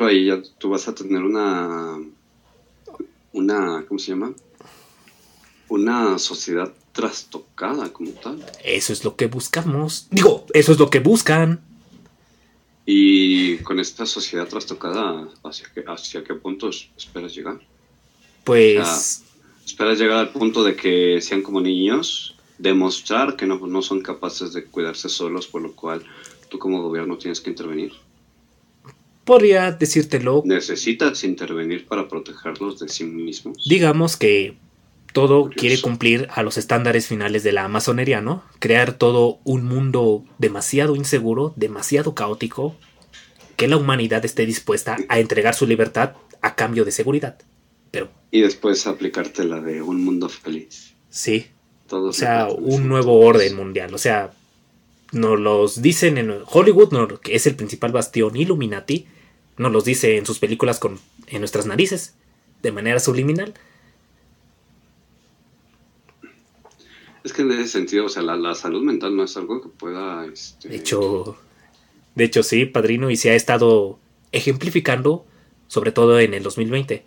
[0.00, 1.98] ejemplo ahí ya tú vas a tener una,
[3.32, 4.32] una, ¿cómo se llama?
[5.68, 8.44] Una sociedad trastocada como tal.
[8.64, 10.08] Eso es lo que buscamos.
[10.10, 11.60] Digo, eso es lo que buscan.
[12.86, 17.60] Y con esta sociedad trastocada, ¿hacia qué, hacia qué punto esperas llegar?
[18.44, 19.24] Pues...
[19.64, 22.34] ¿Esperas llegar al punto de que sean como niños?
[22.58, 26.04] Demostrar que no, no son capaces de cuidarse solos, por lo cual
[26.48, 27.92] tú como gobierno tienes que intervenir.
[29.30, 30.42] Podría decírtelo.
[30.44, 33.64] ¿Necesitas intervenir para protegerlos de sí mismos?
[33.64, 34.56] Digamos que
[35.12, 38.42] todo quiere cumplir a los estándares finales de la masonería, ¿no?
[38.58, 42.74] Crear todo un mundo demasiado inseguro, demasiado caótico,
[43.54, 47.38] que la humanidad esté dispuesta a entregar su libertad a cambio de seguridad.
[47.92, 48.08] Pero...
[48.32, 50.92] Y después aplicarte la de un mundo feliz.
[51.08, 51.46] Sí.
[51.88, 53.94] o sea, un nuevo orden mundial.
[53.94, 54.32] O sea,
[55.12, 59.06] nos los dicen en Hollywood, que es el principal bastión Illuminati,
[59.60, 62.14] nos los dice en sus películas con, en nuestras narices,
[62.62, 63.54] de manera subliminal
[67.22, 70.24] Es que en ese sentido, o sea, la, salud mental no es algo que pueda...
[70.26, 70.68] Este...
[70.68, 71.36] De hecho,
[72.14, 73.98] de hecho sí, padrino, y se ha estado
[74.32, 75.26] ejemplificando,
[75.68, 77.04] sobre todo en el 2020.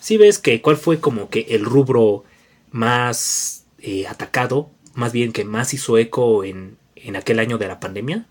[0.00, 2.24] Si ves que cuál fue como que el rubro
[2.70, 7.80] más eh, atacado, más bien que más hizo eco en, en aquel año de la
[7.80, 8.26] pandemia?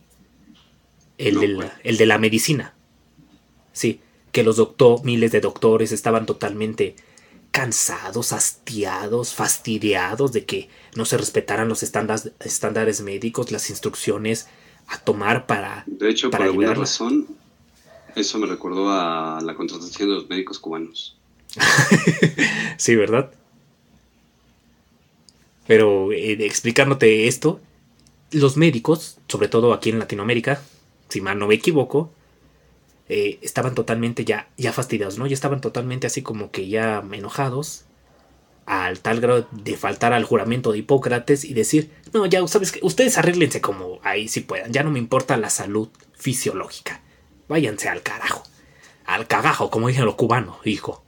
[1.19, 2.73] El, el de la medicina.
[3.73, 6.95] Sí, que los doctores, miles de doctores estaban totalmente
[7.51, 14.47] cansados, hastiados, fastidiados de que no se respetaran los estándares, estándares médicos, las instrucciones
[14.87, 15.83] a tomar para...
[15.87, 17.27] De hecho, por alguna razón,
[18.15, 21.15] eso me recordó a la contratación de los médicos cubanos.
[22.77, 23.31] sí, ¿verdad?
[25.67, 27.59] Pero eh, explicándote esto,
[28.31, 30.61] los médicos, sobre todo aquí en Latinoamérica,
[31.09, 32.11] si mal no me equivoco,
[33.09, 35.25] eh, estaban totalmente ya, ya fastidiados, ¿no?
[35.25, 37.85] Ya estaban totalmente así como que ya enojados
[38.67, 42.79] al tal grado de faltar al juramento de Hipócrates y decir, no, ya sabes que
[42.83, 47.01] ustedes arréglense como ahí si puedan, ya no me importa la salud fisiológica,
[47.47, 48.43] váyanse al carajo,
[49.05, 51.03] al cagajo, como dicen los cubanos, hijo.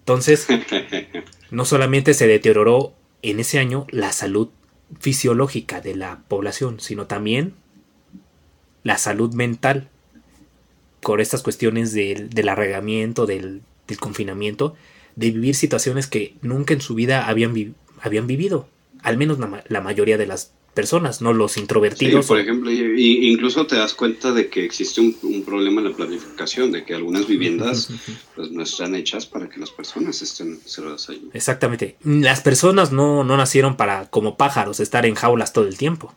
[0.00, 0.48] Entonces,
[1.52, 4.48] no solamente se deterioró en ese año la salud
[4.98, 7.54] fisiológica de la población, sino también
[8.82, 9.88] la salud mental
[11.02, 13.60] por estas cuestiones del, arregamiento, del,
[14.00, 14.74] confinamiento,
[15.16, 18.68] de vivir situaciones que nunca en su vida habían, habían vivido,
[19.02, 22.26] al menos la, mayoría de las personas, no los introvertidos.
[22.26, 26.84] por ejemplo, incluso te das cuenta de que existe un, problema en la planificación, de
[26.84, 27.90] que algunas viviendas
[28.36, 31.28] pues, no están hechas para que las personas estén cerradas ahí.
[31.34, 31.96] Exactamente.
[32.04, 36.14] Las personas no, no nacieron para, como pájaros, estar en jaulas todo el tiempo.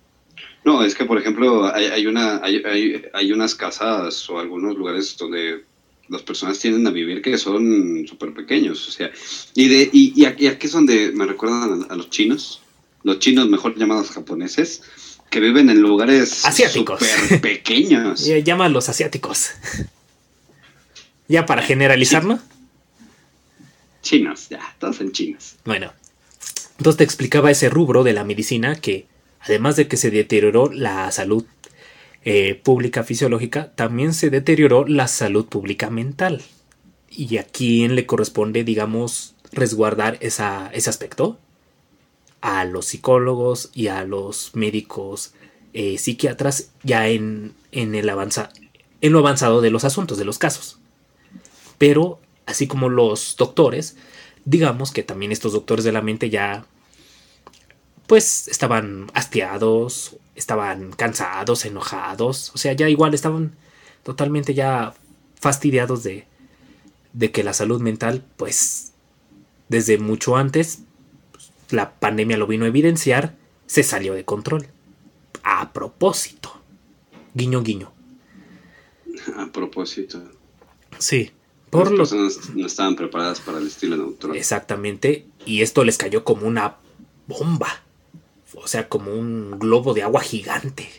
[0.66, 4.76] No, es que por ejemplo hay, hay una, hay, hay, hay, unas casas o algunos
[4.76, 5.64] lugares donde
[6.10, 9.12] las personas tienden a vivir que son súper pequeños, o sea,
[9.54, 12.62] y, de, y, aquí, es donde me recuerdan a, los chinos,
[13.04, 14.82] los chinos mejor llamados japoneses,
[15.30, 18.26] que viven en lugares asiáticos súper pequeños.
[18.44, 19.52] Llaman los asiáticos.
[21.28, 22.40] ya para generalizarlo.
[24.02, 25.58] Chinos, ya, todos son chinos.
[25.64, 25.94] Bueno,
[26.78, 29.06] entonces te explicaba ese rubro de la medicina que
[29.46, 31.46] Además de que se deterioró la salud
[32.24, 36.42] eh, pública fisiológica, también se deterioró la salud pública mental.
[37.10, 41.38] ¿Y a quién le corresponde, digamos, resguardar esa, ese aspecto?
[42.42, 45.34] A los psicólogos y a los médicos
[45.74, 48.50] eh, psiquiatras ya en, en, el avanza,
[49.02, 50.80] en lo avanzado de los asuntos, de los casos.
[51.78, 53.96] Pero, así como los doctores,
[54.46, 56.66] digamos que también estos doctores de la mente ya
[58.08, 63.56] pues estaban hastiados, estaban cansados, enojados, o sea, ya igual estaban
[64.04, 64.94] totalmente ya
[65.40, 66.28] fastidiados de,
[67.14, 68.94] de que la salud mental, pues,
[69.70, 70.80] desde mucho antes,
[71.70, 73.36] la pandemia lo vino a evidenciar,
[73.66, 74.68] se salió de control.
[75.44, 76.62] A propósito.
[77.34, 77.92] Guiño, guiño.
[79.38, 80.22] A propósito.
[81.00, 81.32] Sí.
[81.70, 84.36] Por Las personas no estaban preparadas para el estilo neutral.
[84.36, 85.28] Exactamente.
[85.46, 86.78] Y esto les cayó como una
[87.28, 87.85] bomba
[88.56, 90.90] o sea, como un globo de agua gigante.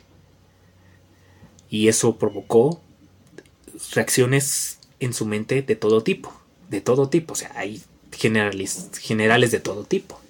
[1.68, 2.80] Y eso provocó
[3.92, 6.32] reacciones en su mente de todo tipo,
[6.70, 7.82] de todo tipo, o sea, hay
[8.12, 10.20] generales, generales de todo tipo.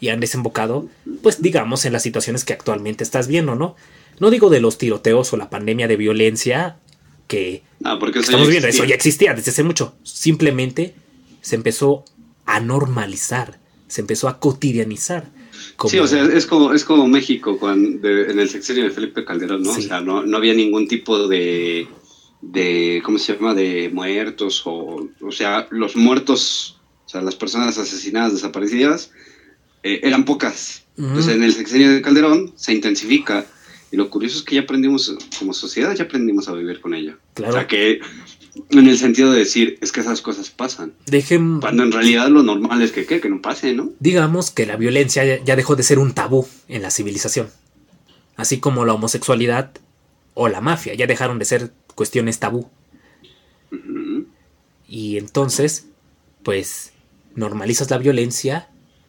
[0.00, 0.88] Y han desembocado,
[1.22, 3.76] pues digamos, en las situaciones que actualmente estás viendo, ¿no?
[4.20, 6.76] No digo de los tiroteos o la pandemia de violencia
[7.26, 9.94] que ah, porque estamos viendo, eso ya existía desde hace mucho.
[10.02, 10.94] Simplemente
[11.40, 12.04] se empezó
[12.44, 13.58] a normalizar,
[13.88, 15.30] se empezó a cotidianizar.
[15.88, 19.62] Sí, o sea, es como, es como México cuando en el sexenio de Felipe Calderón,
[19.62, 19.70] ¿no?
[19.70, 21.88] O sea, no, no había ningún tipo de,
[22.40, 27.78] de, ¿cómo se llama?, de muertos, o, o sea, los muertos, o sea, las personas
[27.78, 29.10] asesinadas, desaparecidas,
[29.82, 30.84] eh, eran pocas.
[30.96, 33.44] Entonces, en el sexenio de Calderón se intensifica.
[33.90, 37.16] Y lo curioso es que ya aprendimos, como sociedad, ya aprendimos a vivir con ella.
[37.34, 37.52] Claro.
[37.52, 38.00] O sea, que
[38.70, 40.92] en el sentido de decir, es que esas cosas pasan.
[41.06, 43.20] Dejen, Cuando en realidad lo normal es que, ¿qué?
[43.20, 43.90] Que no pase, ¿no?
[44.00, 47.48] digamos que la violencia ya- dejó de ser un tabú en la civilización.
[48.36, 49.70] Así como la homosexualidad
[50.34, 52.68] o la mafia ya dejaron de ser cuestiones tabú.
[54.88, 55.86] Y entonces,
[56.42, 56.92] pues,
[57.34, 58.68] normalizas la violencia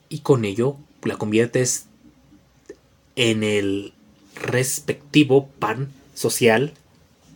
[0.09, 1.86] y con ello la conviertes
[3.15, 3.94] en el
[4.36, 6.74] respectivo pan social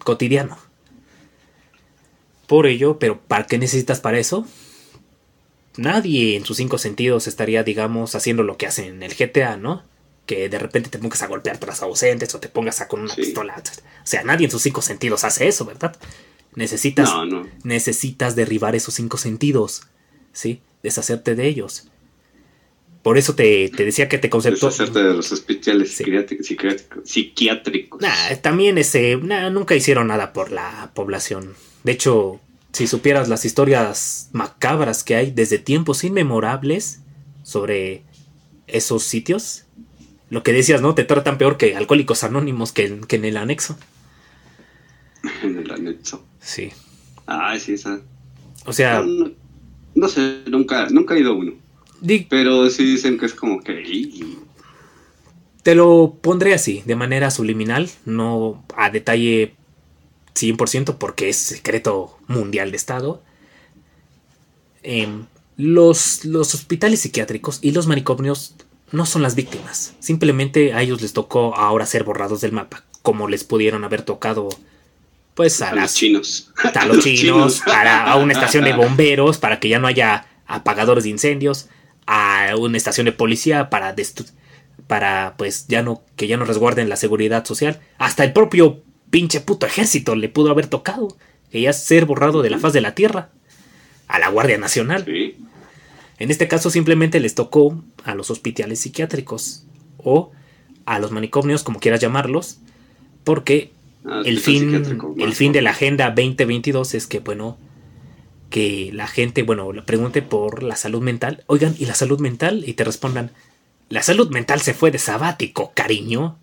[0.04, 0.58] cotidiano.
[2.50, 4.46] Por ello, pero ¿para qué necesitas para eso?
[5.78, 9.84] Nadie en sus cinco sentidos estaría, digamos, haciendo lo que hacen en el GTA, ¿no?
[10.26, 13.14] Que de repente te pongas a golpear tras ausentes o te pongas a con una
[13.14, 13.22] Sí.
[13.22, 13.56] pistola.
[13.58, 13.62] O
[14.08, 15.96] sea, nadie en sus cinco sentidos hace eso, ¿verdad?
[16.56, 17.48] Necesitas No, no.
[17.64, 19.84] necesitas derribar esos cinco sentidos,
[20.34, 20.60] ¿sí?
[20.82, 21.86] Deshacerte de ellos.
[23.04, 24.66] Por eso te, te decía que te conceptó.
[24.66, 26.04] Deshacerte de los hospitales Sí.
[27.06, 28.02] psiquiátricos.
[28.02, 31.54] Nah, también ese, nah, nunca hicieron nada por la población.
[31.84, 32.40] De hecho,
[32.74, 37.00] si supieras las historias macabras que hay desde tiempos inmemorables
[37.44, 38.04] sobre
[38.68, 39.66] esos sitios,
[40.30, 40.94] lo que decías, ¿no?
[40.94, 43.78] Te tratan peor que alcohólicos anónimos que en, que en el anexo.
[45.44, 46.24] En el anexo.
[46.40, 46.72] Sí.
[47.26, 48.00] Ay, sí, esa.
[48.66, 49.32] O sea, No,
[49.96, 51.54] no sé, nunca, nunca he ido a uno.
[52.02, 53.84] di- Pero sí dicen que es como que.
[55.64, 59.56] Te lo pondré así, de manera subliminal, no a detalle
[60.36, 63.22] 100% porque es secreto mundial de Estado.
[64.84, 65.26] Em,
[65.58, 68.56] los, los hospitales psiquiátricos y los manicomios
[68.92, 69.94] no son las víctimas.
[70.00, 74.50] Simplemente a ellos les tocó ahora ser borrados del mapa, como les pudieron haber tocado
[75.36, 76.52] pues a, a las los chinos.
[76.74, 81.12] a los chinos, a, una estación de bomberos para que ya no haya apagadores de
[81.12, 81.68] incendios,
[82.08, 83.96] a una estación de policía para
[84.88, 89.42] para pues ya no que ya no resguarden la seguridad social, hasta el propio pinche
[89.42, 91.16] puto ejército le pudo haber tocado,
[91.52, 93.30] que ya ser borrado de la faz de la tierra,
[94.08, 95.06] a la Guardia Nacional.
[95.06, 95.38] Sí.
[96.20, 99.64] En este caso simplemente les tocó a los hospitales psiquiátricos
[99.98, 100.32] o
[100.86, 102.60] a los manicomios, como quieras llamarlos,
[103.24, 103.72] porque
[104.06, 107.58] Ah, el hospital fin, el fin de la Agenda 2022 es que, bueno,
[108.50, 111.44] que la gente, bueno, le pregunte por la salud mental.
[111.48, 112.64] Oigan, ¿y la salud mental?
[112.66, 113.32] Y te respondan,
[113.90, 116.38] la salud mental se fue de sabático, cariño.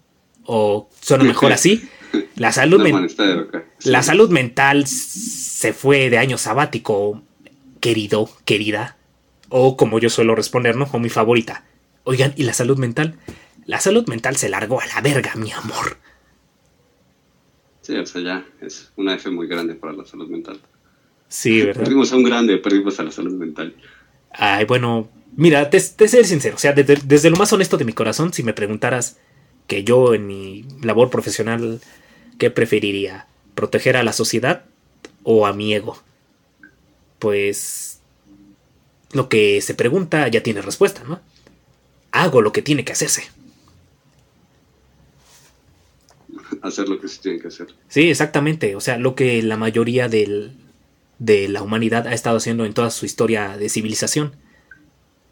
[0.45, 1.89] O suena mejor así.
[2.37, 3.65] La salud, men- de.
[3.79, 3.91] Sí.
[3.91, 7.23] la salud mental se fue de año sabático,
[7.81, 8.97] querido, querida.
[9.49, 10.89] O como yo suelo responder, ¿no?
[10.93, 11.65] O mi favorita.
[12.05, 13.17] Oigan, ¿y la salud mental?
[13.65, 15.97] La salud mental se largó a la verga, mi amor.
[17.83, 20.61] Sí, o sea, ya es una F muy grande para la salud mental.
[21.29, 21.83] Sí, ¿verdad?
[21.85, 23.75] Perdimos a un grande, perdimos a la salud mental.
[24.31, 27.85] Ay, bueno, mira, te, te ser sincero, o sea, desde, desde lo más honesto de
[27.85, 29.19] mi corazón, si me preguntaras
[29.67, 31.81] que yo en mi labor profesional,
[32.39, 33.27] ¿qué preferiría?
[33.55, 34.65] ¿Proteger a la sociedad
[35.23, 36.03] o a mi ego?
[37.19, 38.01] Pues
[39.13, 41.21] lo que se pregunta ya tiene respuesta, ¿no?
[42.13, 43.25] Hago lo que tiene que hacerse.
[46.63, 47.69] Hacer lo que se tiene que hacer.
[47.89, 48.77] Sí, exactamente.
[48.77, 50.53] O sea, lo que la mayoría del-
[51.19, 54.35] de la humanidad ha estado haciendo en toda su historia de civilización.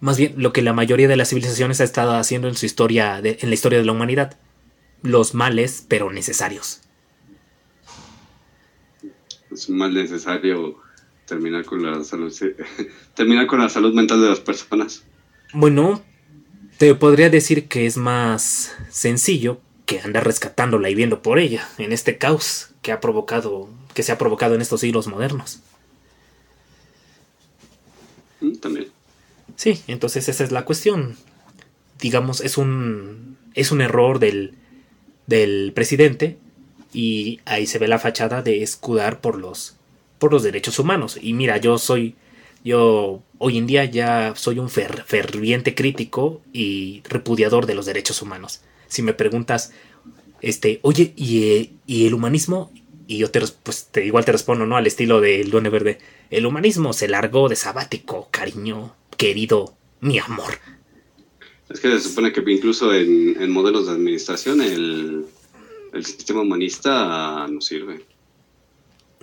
[0.05, 3.23] Más bien, lo que la mayoría de las civilizaciones ha estado haciendo en su historia,
[3.23, 4.37] de- en la historia de la humanidad.
[5.01, 6.83] Los males, pero necesarios.
[9.51, 10.77] Es más necesario
[11.25, 12.31] terminar con la salud,
[13.15, 15.05] terminar con la salud mental de las personas.
[15.55, 16.03] Bueno,
[16.77, 21.93] te podría decir que es más sencillo que andar rescatándola y viendo por ella, en
[21.95, 25.61] este caos que ha provocado, que se ha provocado en estos siglos modernos.
[28.43, 28.94] Mm, También.
[29.57, 31.17] Sí, entonces esa es la cuestión.
[32.01, 34.55] Digamos, es un, es un error del,
[35.27, 36.39] del presidente
[36.93, 39.77] y ahí se ve la fachada de escudar por los,
[40.19, 41.19] por los derechos humanos.
[41.21, 42.17] Y mira, yo soy,
[42.65, 48.23] yo hoy en día ya soy un fer- ferviente crítico y repudiador de los derechos
[48.23, 48.61] humanos.
[48.89, 49.73] Si me preguntas,
[50.41, 52.71] este, oye, ¿y, el humanismo?
[53.07, 54.77] Y yo te, pues, igual te respondo, ¿no?
[54.77, 55.99] Al estilo del Duende Verde.
[56.31, 60.59] El humanismo se largó de sabático, cariño, querido, mi amor.
[61.69, 65.25] Es que se supone que incluso en, en modelos de administración el,
[65.93, 68.05] el sistema humanista no sirve.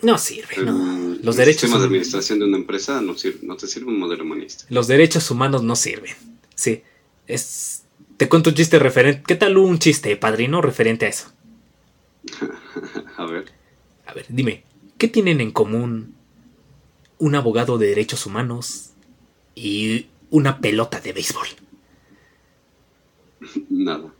[0.01, 1.17] No sirve, El, no.
[1.21, 3.99] Los el derechos, sistema de administración de una empresa no, sirve, no te sirve un
[3.99, 4.65] modelo humanista.
[4.69, 6.15] los derechos humanos no sirven.
[6.55, 6.81] Sí,
[7.27, 7.83] es...
[8.17, 9.23] Te cuento un chiste referente...
[9.25, 11.31] ¿Qué tal un chiste, padrino, referente a eso?
[13.17, 13.51] A ver.
[14.05, 14.63] A ver, dime,
[14.97, 16.15] ¿qué tienen en común
[17.17, 18.90] un abogado de derechos humanos
[19.55, 21.47] y una pelota de béisbol?
[23.69, 24.13] Nada.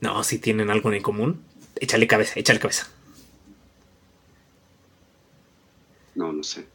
[0.00, 1.42] No, si tienen algo en común.
[1.80, 2.88] Échale cabeza, échale cabeza.
[6.14, 6.66] No, no sé.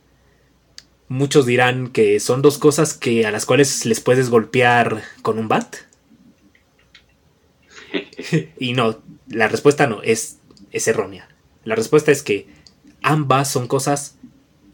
[1.08, 5.48] Muchos dirán que son dos cosas que a las cuales les puedes golpear con un
[5.48, 5.76] bat.
[8.60, 10.38] y no, la respuesta no, es,
[10.72, 11.28] es errónea.
[11.64, 12.48] La respuesta es que
[13.02, 14.16] ambas son cosas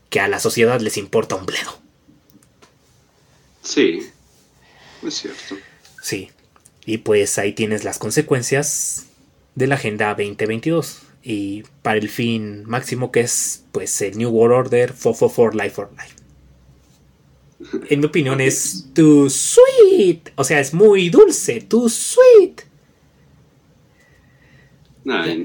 [0.09, 1.86] que a la sociedad les importa un bledo.
[3.67, 3.99] Sí,
[5.05, 5.57] es cierto.
[6.01, 6.29] Sí,
[6.85, 9.07] y pues ahí tienes las consecuencias
[9.55, 14.67] de la Agenda 2022 y para el fin máximo que es pues el New World
[14.67, 16.15] Order 444 Life for Life.
[17.89, 22.61] En mi opinión es too sweet, o sea, es muy dulce, too sweet.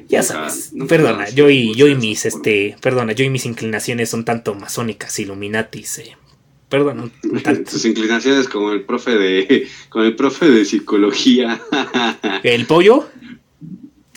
[0.08, 4.24] ya, sabes, perdona, yo y, yo y mis, este, perdona, yo y mis inclinaciones son
[4.24, 6.16] tanto masónicas, illuminatis, eh,
[6.72, 7.12] perdón,
[7.70, 11.60] Tus inclinaciones como el profe de, con el profe de psicología.
[12.42, 13.10] ¿El pollo?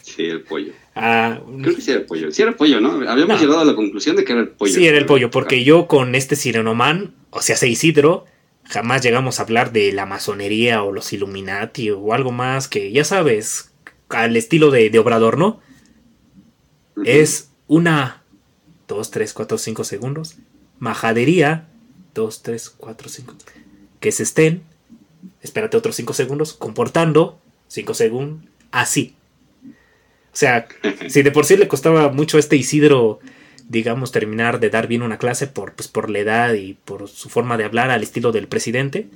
[0.01, 0.71] Sí, el pollo.
[0.95, 2.31] Ah, Creo que sí era el pollo.
[2.31, 3.09] Sí era el pollo, ¿no?
[3.09, 4.73] Habíamos llegado a la conclusión de que era el pollo.
[4.73, 8.23] Sí, era el pollo, porque yo con este sirenoman, o sea, se Isidro,
[8.63, 13.03] jamás llegamos a hablar de la masonería o los Illuminati o algo más que, ya
[13.03, 13.73] sabes,
[14.07, 15.59] al estilo de, Obrador, ¿no?
[17.03, 18.23] Es una,
[18.87, 20.37] dos, tres, cuatro, cinco segundos,
[20.79, 21.67] majadería
[22.15, 23.35] 2, 3, 4, 5.
[23.99, 24.63] Que se estén,
[25.41, 29.13] espérate otros 5 segundos, comportando 5 segundos, así.
[29.63, 30.67] O sea,
[31.07, 33.19] si de por sí le costaba mucho a este Isidro,
[33.69, 37.29] digamos, terminar de dar bien una clase por, pues, por la edad y por su
[37.29, 39.07] forma de hablar al estilo del presidente,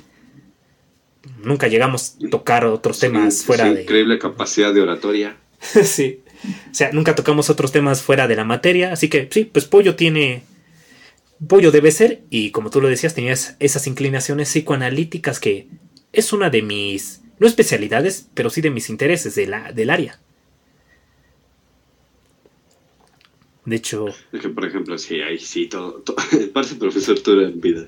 [1.44, 3.84] nunca llegamos a tocar otros temas fuera de...
[3.84, 5.38] Increíble capacidad de oratoria.
[5.60, 6.22] sí.
[6.72, 9.96] O sea, nunca tocamos otros temas fuera de la materia, así que sí, pues Pollo
[9.96, 10.44] tiene
[11.48, 15.70] Pollo debe ser, y como tú lo decías, tenías esas inclinaciones psicoanalíticas que
[16.12, 20.20] es una de mis, no especialidades, pero sí de mis intereses de la, del área.
[23.66, 24.08] De hecho...
[24.32, 26.04] Es que, por ejemplo, sí, ahí sí, todo,
[26.54, 27.88] parece profesor toda en vida.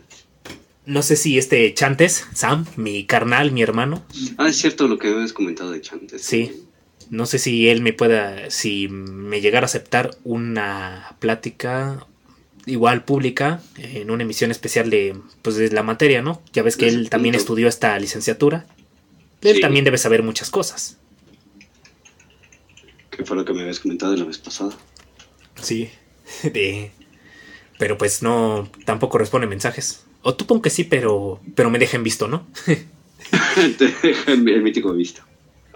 [0.85, 4.05] No sé si este Chantes, Sam, mi carnal, mi hermano.
[4.37, 6.21] Ah, es cierto lo que habías comentado de Chantes.
[6.21, 6.67] Sí.
[7.09, 12.07] No sé si él me pueda, si me llegara a aceptar una plática
[12.65, 16.41] igual pública en una emisión especial de, pues, de la materia, ¿no?
[16.53, 18.65] Ya ves que él también estudió esta licenciatura.
[19.41, 20.97] Él también debe saber muchas cosas.
[23.09, 24.75] ¿Qué fue lo que me habías comentado la vez pasada?
[25.61, 25.89] Sí,
[27.79, 30.05] pero pues no, tampoco responde mensajes.
[30.21, 32.47] O tú pon que sí, pero, pero me dejen visto, ¿no?
[33.77, 35.23] Te dejan el mítico visto.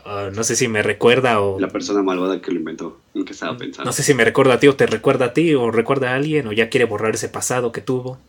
[0.07, 1.59] Ah, no sé si me recuerda o...
[1.59, 3.89] La persona malvada que lo inventó, en que estaba pensando.
[3.89, 6.15] No sé si me recuerda a ti o te recuerda a ti o recuerda a
[6.15, 8.19] alguien o ya quiere borrar ese pasado que tuvo.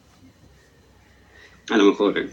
[1.69, 2.31] A lo mejor, ¿eh?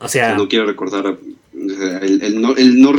[0.00, 0.34] O sea...
[0.34, 1.16] No quiero recordar...
[1.54, 2.54] El, no...
[2.54, 2.92] El no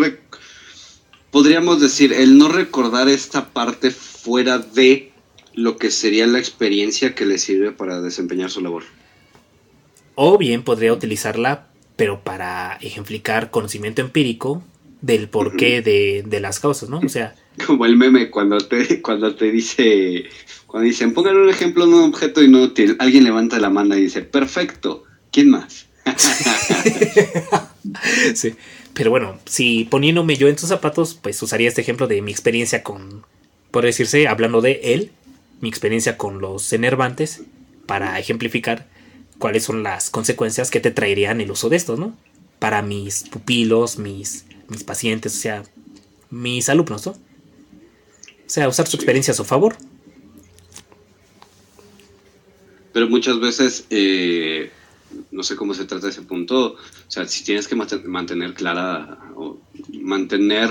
[1.29, 5.11] Podríamos decir, el no recordar esta parte fuera de
[5.53, 8.85] lo que sería la experiencia que le sirve para desempeñar su labor.
[10.15, 11.66] O bien podría utilizarla
[11.97, 14.63] pero para ejemplificar conocimiento empírico
[15.01, 16.99] del porqué de, las causas, ¿no?
[16.99, 17.35] O sea...
[17.65, 20.25] Como el meme cuando te, cuando te dice,
[20.67, 24.21] cuando dicen, pongan un ejemplo en un objeto inútil, alguien levanta la mano y dice,
[24.21, 25.87] perfecto, ¿quién más?
[28.35, 28.53] sí,
[28.93, 32.83] pero bueno, si poniéndome yo en sus zapatos, pues usaría este ejemplo de mi experiencia
[32.83, 33.25] con,
[33.71, 35.11] por decirse, hablando de él,
[35.59, 37.41] mi experiencia con los enervantes,
[37.87, 38.85] para ejemplificar
[39.39, 42.15] cuáles son las consecuencias que te traerían el uso de estos, ¿no?
[42.59, 45.63] Para mis pupilos, mis, mis pacientes, o sea,
[46.29, 47.11] mis alumnos, ¿no?
[47.11, 49.75] O sea, usar su experiencia a su favor.
[52.93, 54.71] Pero muchas veces, eh,
[55.31, 59.59] no sé cómo se trata ese punto, o sea, si tienes que mantener clara o
[59.91, 60.69] mantener,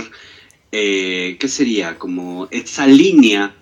[0.73, 1.99] eh, ¿qué sería?
[1.99, 3.55] Como esa línea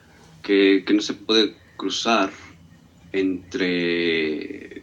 [0.42, 2.30] que, que no se puede cruzar
[3.12, 4.73] entre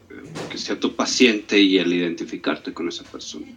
[0.50, 3.48] que sea tu paciente y el identificarte con esa persona.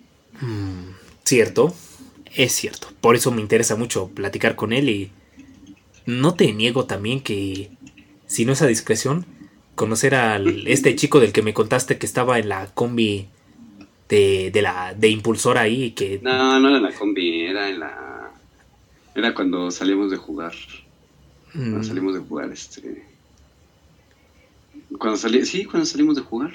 [0.41, 1.75] Mm, cierto,
[2.35, 2.89] es cierto.
[3.01, 5.11] Por eso me interesa mucho platicar con él y
[6.07, 7.71] no te niego también que,
[8.27, 9.27] si no es a discreción,
[9.75, 13.29] conocer a este chico del que me contaste que estaba en la combi
[14.09, 17.81] de, de la de impulsor ahí que no no era en la combi era en
[17.81, 18.31] la
[19.15, 20.53] era cuando salimos de jugar
[21.53, 21.85] cuando mm.
[21.85, 23.14] salimos de jugar este
[24.99, 26.53] cuando salí, sí, cuando salimos de jugar.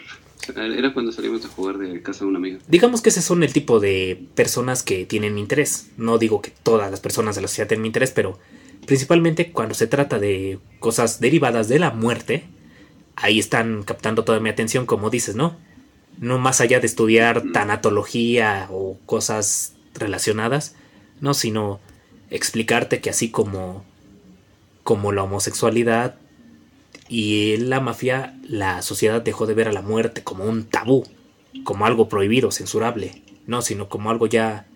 [0.55, 2.59] Era cuando salimos de jugar de casa de una amiga.
[2.67, 5.91] Digamos que ese son el tipo de personas que tienen interés.
[5.97, 8.39] No digo que todas las personas de la sociedad tienen interés, pero
[8.85, 12.45] principalmente cuando se trata de cosas derivadas de la muerte,
[13.15, 15.57] ahí están captando toda mi atención, como dices, ¿no?
[16.17, 20.75] No más allá de estudiar tanatología o cosas relacionadas,
[21.21, 21.79] no, sino
[22.31, 23.83] explicarte que así como,
[24.83, 26.15] como la homosexualidad
[27.09, 31.05] y la mafia, la sociedad dejó de ver a la muerte como un tabú,
[31.63, 34.67] como algo prohibido, censurable, no, sino como algo ya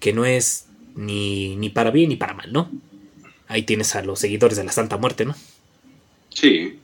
[0.00, 0.66] que no es
[0.96, 2.70] ni, ni para bien ni para mal, ¿no?
[3.46, 5.34] Ahí tienes a los seguidores de la Santa Muerte, ¿no?
[6.30, 6.78] Sí.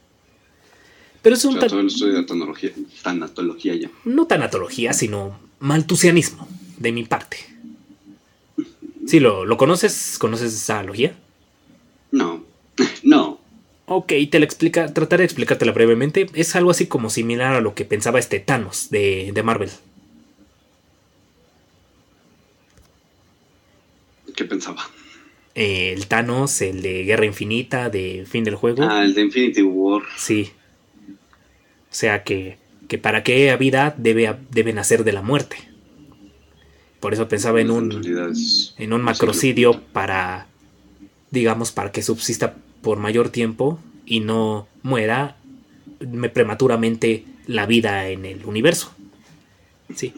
[1.21, 1.57] Pero es un...
[1.57, 2.71] O sea, todo el estudio de tanatología,
[3.03, 3.91] tanatología ya.
[4.05, 6.47] No tanatología, sino maltusianismo,
[6.79, 7.39] de mi parte.
[9.07, 10.17] Sí, ¿lo, lo conoces?
[10.19, 11.17] ¿Conoces esa analogía?
[12.13, 12.45] No,
[13.03, 13.24] no.
[13.87, 16.27] Ok, te la explica, trataré de explicártela brevemente.
[16.35, 19.71] Es algo así como similar a lo que pensaba este Thanos de, de Marvel.
[24.35, 24.89] ¿Qué pensaba?
[25.55, 28.85] Eh, el Thanos, el de Guerra Infinita, de fin del juego.
[28.85, 30.03] Ah, el de Infinity War.
[30.17, 30.51] Sí.
[31.09, 32.57] O sea que,
[32.89, 35.57] que para que haya vida debe, debe nacer de la muerte.
[37.01, 38.03] Por eso pensaba en un,
[38.79, 40.47] en un macrocidio para,
[41.31, 45.37] digamos, para que subsista por mayor tiempo y no muera
[45.99, 48.93] me- prematuramente la vida en el universo.
[49.95, 50.13] Sí.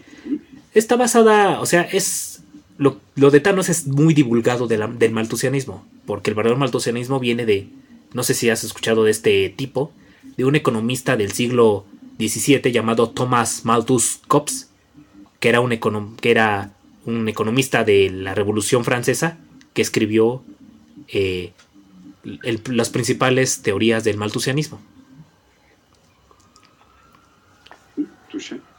[0.75, 2.43] Está basada, o sea, es...
[2.79, 7.69] Lo, de Thanos es muy divulgado del maltusianismo, porque el verdadero maltusianismo viene de,
[8.13, 9.93] no sé si has escuchado de este tipo,
[10.37, 11.87] de un economista del siglo
[12.19, 14.69] XVII llamado Thomas Malthus Cobbs,
[15.41, 16.73] que era un, econom- que era
[17.07, 19.39] un economista de la Revolución Francesa
[19.73, 20.43] que escribió
[21.09, 21.53] eh,
[22.43, 24.81] el- las principales teorías del maltusianismo.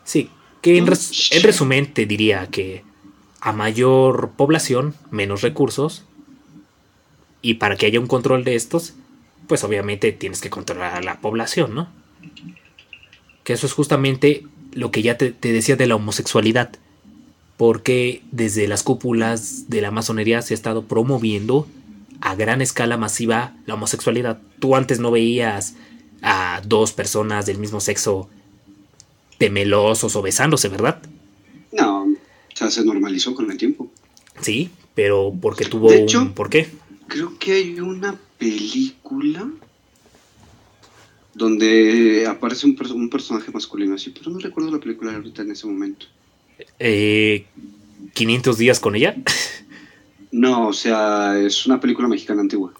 [0.03, 0.29] Sí,
[0.61, 2.83] que en, res- en resumen te diría que
[3.41, 6.03] a mayor población, menos recursos,
[7.41, 8.93] y para que haya un control de estos,
[9.47, 11.87] pues obviamente tienes que controlar a la población, ¿no?
[13.43, 14.43] Que eso es justamente
[14.73, 16.71] lo que ya te, te decía de la homosexualidad,
[17.55, 21.67] porque desde las cúpulas de la masonería se ha estado promoviendo
[22.21, 24.39] a gran escala masiva la homosexualidad.
[24.59, 25.75] Tú antes no veías
[26.21, 28.29] a dos personas del mismo sexo
[29.37, 31.01] temelosos o besándose, ¿verdad?
[31.71, 32.07] No, o
[32.55, 33.91] sea, se normalizó con el tiempo.
[34.41, 36.69] Sí, pero porque tuvo De hecho- un ¿por qué?
[37.07, 39.47] Creo que hay una película
[41.33, 45.67] donde aparece un, un personaje masculino así, pero no recuerdo la película ahorita en ese
[45.67, 46.07] momento.
[46.79, 47.45] Eh,
[48.13, 49.15] 500 días con ella.
[50.31, 52.73] No, o sea, es una película mexicana antigua.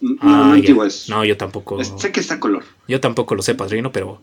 [0.00, 1.80] No, Ah, no antigua, es, No, yo tampoco.
[1.80, 2.64] es- Sé que está color.
[2.88, 4.20] Yo tampoco lo sé, padrino, pero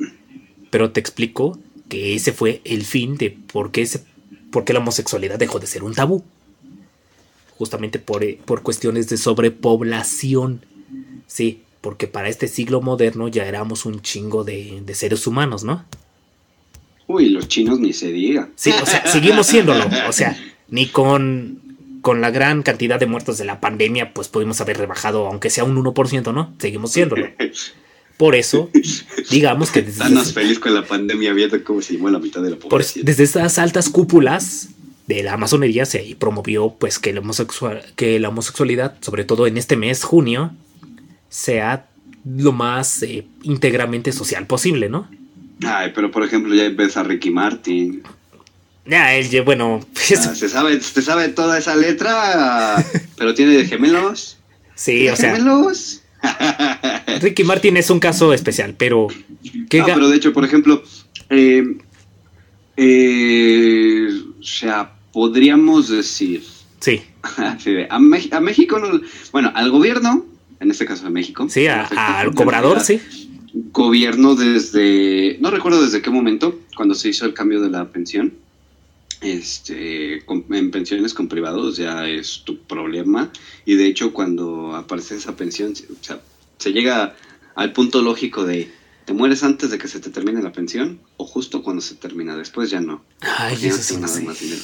[0.70, 4.04] pero te explico que ese fue el fin de por qué ese,
[4.52, 6.24] por qué la homosexualidad dejó de ser un tabú.
[7.58, 10.66] Justamente por, eh, por cuestiones de sobrepoblación.
[11.26, 15.86] Sí, porque para este siglo moderno ya éramos un chingo de, de seres humanos, ¿no?
[17.08, 18.50] Uy, los chinos ni se diga.
[18.56, 19.86] Sí, o sea, seguimos siéndolo.
[20.08, 20.38] O sea,
[20.70, 21.62] ni con,
[22.02, 25.64] con la gran cantidad de muertos de la pandemia, pues pudimos haber rebajado, aunque sea
[25.64, 26.54] un 1%, ¿no?
[26.60, 27.28] Seguimos siéndolo.
[28.18, 28.72] Por eso,
[29.30, 32.56] digamos que desde, Danos feliz con la pandemia viendo cómo se la mitad de la
[32.56, 33.06] población.
[33.06, 34.70] desde estas altas cúpulas
[35.06, 39.58] de la masonería se promovió pues que la, homosexual, que la homosexualidad, sobre todo en
[39.58, 40.52] este mes, junio,
[41.30, 41.88] sea
[42.26, 45.08] lo más eh, íntegramente social posible, ¿no?
[45.64, 48.04] Ay, pero por ejemplo, ya ves a Ricky Martin.
[48.90, 52.84] Ya, él, bueno, pues, Ah, se sabe, se sabe toda esa letra,
[53.18, 54.38] pero tiene gemelos.
[54.76, 56.02] sí, o sea, gemelos.
[57.22, 59.08] Ricky Martin es un caso especial, pero...
[59.70, 60.84] ¿qué ga- pero de hecho, por ejemplo,
[61.30, 61.64] eh,
[62.78, 64.08] eh,
[64.40, 66.44] o sea, podríamos decir,
[66.80, 67.02] Sí,
[67.66, 70.26] de, a, México, no- bueno, al gobierno,
[70.60, 73.02] en este caso a México, sí, a- al cobrador, sí.
[73.72, 78.34] Gobierno desde, no recuerdo desde qué momento, cuando se hizo el cambio de la pensión,
[79.22, 83.32] este, con- en pensiones con privados ya es tu problema
[83.66, 86.20] y de hecho cuando aparece esa pensión, o sea,
[86.58, 87.16] se llega
[87.56, 88.72] al punto lógico de
[89.06, 92.36] te mueres antes de que se te termine la pensión o justo cuando se termina,
[92.36, 93.04] después ya no.
[93.22, 94.22] Ay, Ya eso sí, no sé.
[94.24, 94.62] más dinero.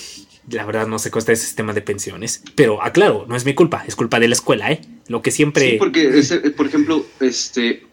[0.50, 2.44] La verdad no sé cómo está ese sistema de pensiones.
[2.56, 4.82] Pero aclaro, no es mi culpa, es culpa de la escuela, ¿eh?
[5.08, 5.72] Lo que siempre...
[5.72, 7.86] Sí, porque, ese, por ejemplo, este,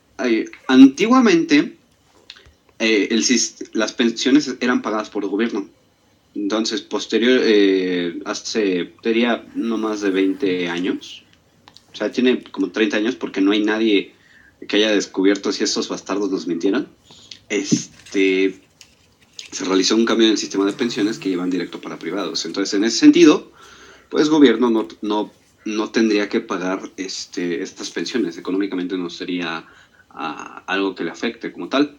[0.66, 1.76] antiguamente
[2.80, 3.24] eh, el,
[3.72, 5.68] las pensiones eran pagadas por el gobierno.
[6.34, 11.24] Entonces, posterior, eh, hace, diría, no más de 20 años.
[11.92, 14.14] O sea, tiene como 30 años porque no hay nadie
[14.68, 16.88] que haya descubierto si estos bastardos nos mintieron.
[17.48, 18.60] Este,
[19.50, 22.44] se realizó un cambio en el sistema de pensiones que llevan directo para privados.
[22.44, 23.50] Entonces, en ese sentido,
[24.08, 25.32] pues gobierno no, no
[25.64, 28.38] no tendría que pagar este, estas pensiones.
[28.38, 29.66] Económicamente no sería
[30.10, 31.98] ah, algo que le afecte como tal.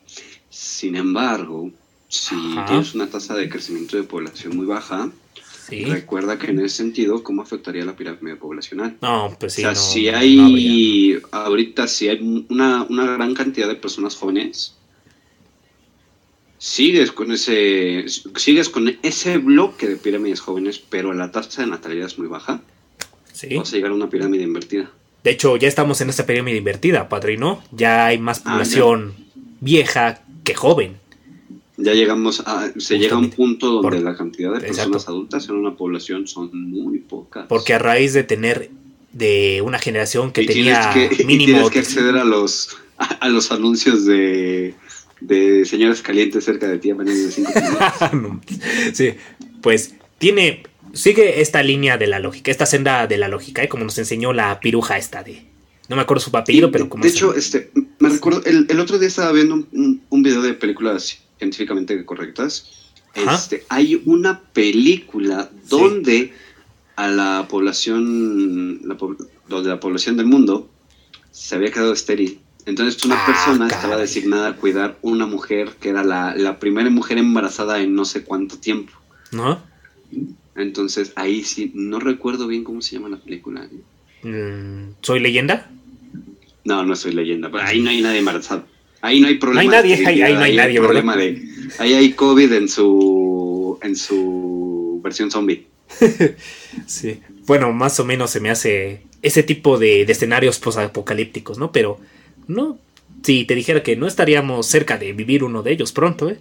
[0.49, 1.71] Sin embargo,
[2.11, 2.35] si
[2.67, 5.09] tienes una tasa de crecimiento de población muy baja,
[5.69, 8.97] recuerda que en ese sentido, ¿cómo afectaría la pirámide poblacional?
[9.01, 9.61] No, pues sí.
[9.61, 14.75] O sea, si hay, ahorita, si hay una, una gran cantidad de personas jóvenes,
[16.57, 22.07] sigues con ese sigues con ese bloque de pirámides jóvenes, pero la tasa de natalidad
[22.07, 22.61] es muy baja.
[23.31, 23.55] Sí.
[23.55, 24.91] Vas a llegar a una pirámide invertida.
[25.23, 27.63] De hecho, ya estamos en esa pirámide invertida, padrino.
[27.71, 29.13] Ya hay más ah, población
[29.61, 31.00] vieja que joven.
[31.83, 35.55] Ya llegamos a se llega a un punto donde la cantidad de personas adultas en
[35.55, 37.45] una población son muy pocas.
[37.47, 38.69] Porque a raíz de tener
[39.13, 40.93] de una generación que tenía
[41.25, 44.75] mínimo tienes que acceder a los a los anuncios de
[45.21, 47.51] de señoras calientes cerca de ti a menos de 5
[48.13, 48.57] minutos.
[48.93, 49.13] sí,
[49.61, 50.63] pues tiene.
[50.93, 53.69] Sigue esta línea de la lógica, esta senda de la lógica, ¿eh?
[53.69, 55.45] como nos enseñó la piruja esta de.
[55.87, 57.03] No me acuerdo su apellido, pero como.
[57.03, 60.53] De hecho, este, me recuerdo, el, el, otro día estaba viendo un, un, video de
[60.53, 62.69] películas científicamente correctas.
[63.13, 66.33] Este, hay una película donde
[66.95, 68.95] a la población, la,
[69.49, 70.69] donde la población del mundo
[71.31, 75.89] se había quedado estéril entonces una ah, persona estaba designada a cuidar una mujer que
[75.89, 78.93] era la, primera mujer embarazada en no sé cuánto tiempo.
[79.31, 79.61] ¿No?
[80.55, 83.67] Entonces ahí sí, no recuerdo bien cómo se llama la película.
[84.23, 85.71] Mm, ¿Soy leyenda?
[86.63, 87.49] No, no soy leyenda.
[87.63, 88.65] ahí no hay nadie embarazado.
[89.01, 89.63] Ahí no hay problema.
[89.63, 90.79] No hay nadie, ahí, no hay, nadie.
[90.79, 91.41] problema de,
[91.79, 95.67] ahí hay COVID en su, en su versión zombie.
[96.85, 97.19] sí.
[97.45, 101.71] Bueno, más o menos se me hace ese tipo de, de escenarios posapocalípticos, ¿no?
[101.71, 101.99] Pero
[102.47, 102.77] no,
[103.23, 106.39] si te dijera que no estaríamos cerca de vivir uno de ellos pronto, ¿eh?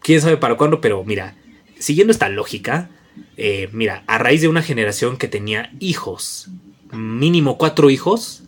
[0.00, 1.36] Quién sabe para cuándo, pero mira,
[1.78, 2.90] siguiendo esta lógica,
[3.36, 6.48] eh, mira, a raíz de una generación que tenía hijos,
[6.92, 8.42] mínimo cuatro hijos,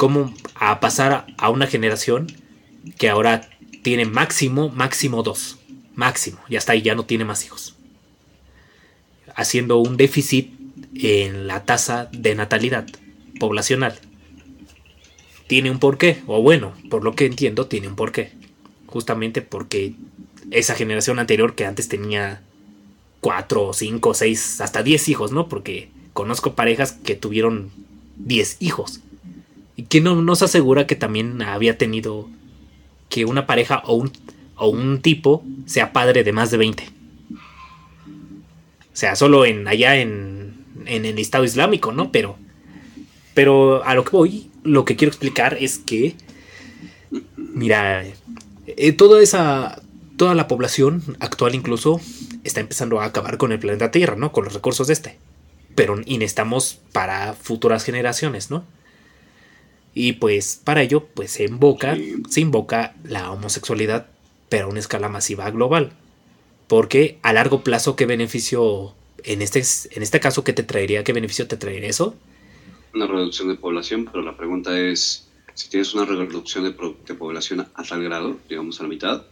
[0.00, 2.26] ¿cómo a pasar a una generación
[2.96, 3.50] que ahora
[3.82, 5.58] tiene máximo, máximo dos?
[5.94, 7.76] Máximo, ya está ahí, ya no tiene más hijos.
[9.34, 10.54] Haciendo un déficit
[10.94, 12.86] en la tasa de natalidad
[13.38, 13.98] poblacional
[15.46, 18.32] tiene un porqué, o bueno, por lo que entiendo, tiene un porqué.
[18.86, 19.92] Justamente porque
[20.50, 22.40] esa generación anterior que antes tenía
[23.20, 25.46] cuatro, cinco, seis, hasta diez hijos, ¿no?
[25.46, 27.70] Porque conozco parejas que tuvieron
[28.16, 29.02] diez hijos.
[29.88, 32.28] Que no nos asegura que también había tenido
[33.08, 34.12] que una pareja o un,
[34.56, 36.88] o un tipo sea padre de más de 20.
[37.32, 37.36] O
[38.92, 42.12] sea, solo en allá en, en el Estado Islámico, ¿no?
[42.12, 42.36] Pero,
[43.34, 46.14] pero a lo que voy lo que quiero explicar es que,
[47.36, 48.04] mira,
[48.66, 49.80] eh, toda esa,
[50.16, 52.00] toda la población actual incluso
[52.44, 54.32] está empezando a acabar con el planeta Tierra, ¿no?
[54.32, 55.18] Con los recursos de este.
[55.74, 58.64] Pero y necesitamos para futuras generaciones, ¿no?
[59.94, 61.96] Y pues para ello, pues se invoca,
[62.28, 64.06] se invoca la homosexualidad,
[64.48, 65.92] pero a una escala masiva global.
[66.68, 71.02] Porque a largo plazo, ¿qué beneficio, en este, en este caso, qué te traería?
[71.02, 72.14] ¿Qué beneficio te traería eso?
[72.94, 76.72] una reducción de población, pero la pregunta es, si tienes una reducción de,
[77.14, 79.22] población a tal grado, digamos a la mitad,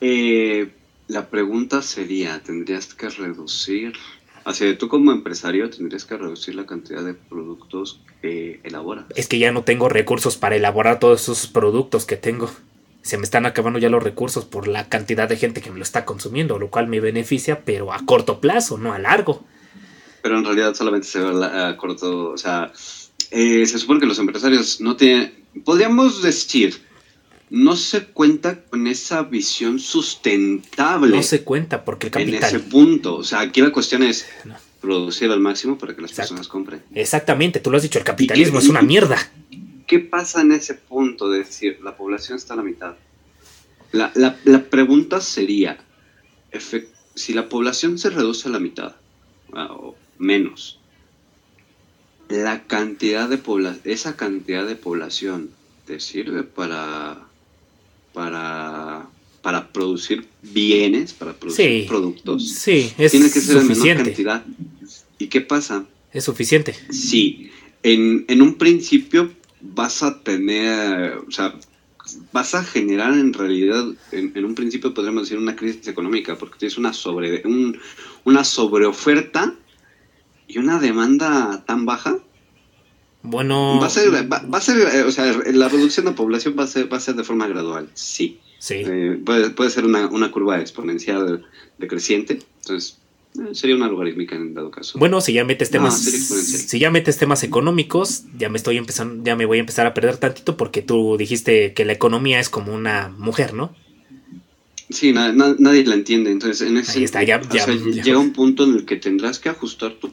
[0.00, 0.70] eh,
[1.08, 3.94] la pregunta sería, ¿tendrías que reducir,
[4.44, 9.06] hacia tú como empresario, tendrías que reducir la cantidad de productos que elaboras?
[9.16, 12.50] Es que ya no tengo recursos para elaborar todos esos productos que tengo.
[13.02, 15.82] Se me están acabando ya los recursos por la cantidad de gente que me lo
[15.82, 19.44] está consumiendo, lo cual me beneficia, pero a corto plazo, no a largo
[20.22, 22.72] pero en realidad solamente se ve a corto, o sea,
[23.30, 26.80] eh, se supone que los empresarios no tienen, podríamos decir,
[27.52, 31.14] no se cuenta con esa visión sustentable.
[31.14, 32.34] No se cuenta porque el capital.
[32.34, 34.26] En ese punto, o sea, aquí la cuestión es
[34.80, 36.82] producir al máximo para que las personas compren.
[36.94, 39.18] Exactamente, tú lo has dicho, el capitalismo es una mierda.
[39.86, 42.94] ¿Qué pasa en ese punto de decir, la población está a la mitad?
[43.92, 45.76] La, la, la pregunta sería,
[47.14, 48.96] si la población se reduce a la mitad,
[49.52, 50.80] o menos.
[52.30, 53.38] La cantidad de
[53.84, 55.50] esa cantidad de población
[55.84, 57.26] te sirve para,
[58.12, 59.06] para,
[59.42, 62.48] para producir bienes, para producir productos.
[62.48, 63.90] Sí, es Tiene que ser suficiente.
[63.90, 64.44] en menor cantidad.
[65.18, 65.84] ¿Y qué pasa?
[66.12, 66.74] Es suficiente.
[66.90, 67.50] Sí,
[67.82, 71.54] en, en un principio vas a tener, o sea,
[72.32, 76.78] vas a generar en realidad, en, un principio podríamos decir una crisis económica, porque tienes
[76.78, 77.78] una sobre, un,
[78.24, 79.54] una sobreoferta
[80.48, 82.18] y una demanda tan baja.
[83.22, 83.78] Bueno.
[83.80, 86.66] Va a ser, va, a ser eh, o sea, la reducción de población va a
[86.66, 88.40] ser, va a ser de forma gradual, sí.
[88.58, 88.82] Sí.
[88.86, 91.44] Eh, puede, puede, ser una, una, curva exponencial
[91.78, 92.38] decreciente.
[92.60, 92.98] Entonces,
[93.34, 94.98] Eh, sería una logarítmica en dado caso.
[94.98, 99.36] Bueno, si ya metes temas, si ya metes temas económicos, ya me estoy empezando, ya
[99.36, 102.74] me voy a empezar a perder tantito porque tú dijiste que la economía es como
[102.74, 103.74] una mujer, ¿no?
[104.92, 106.30] Sí, na- na- nadie la entiende.
[106.30, 108.02] Entonces, en ese está, ya- o ya- sea, ya.
[108.02, 110.08] llega un punto en el que tendrás que ajustar tu,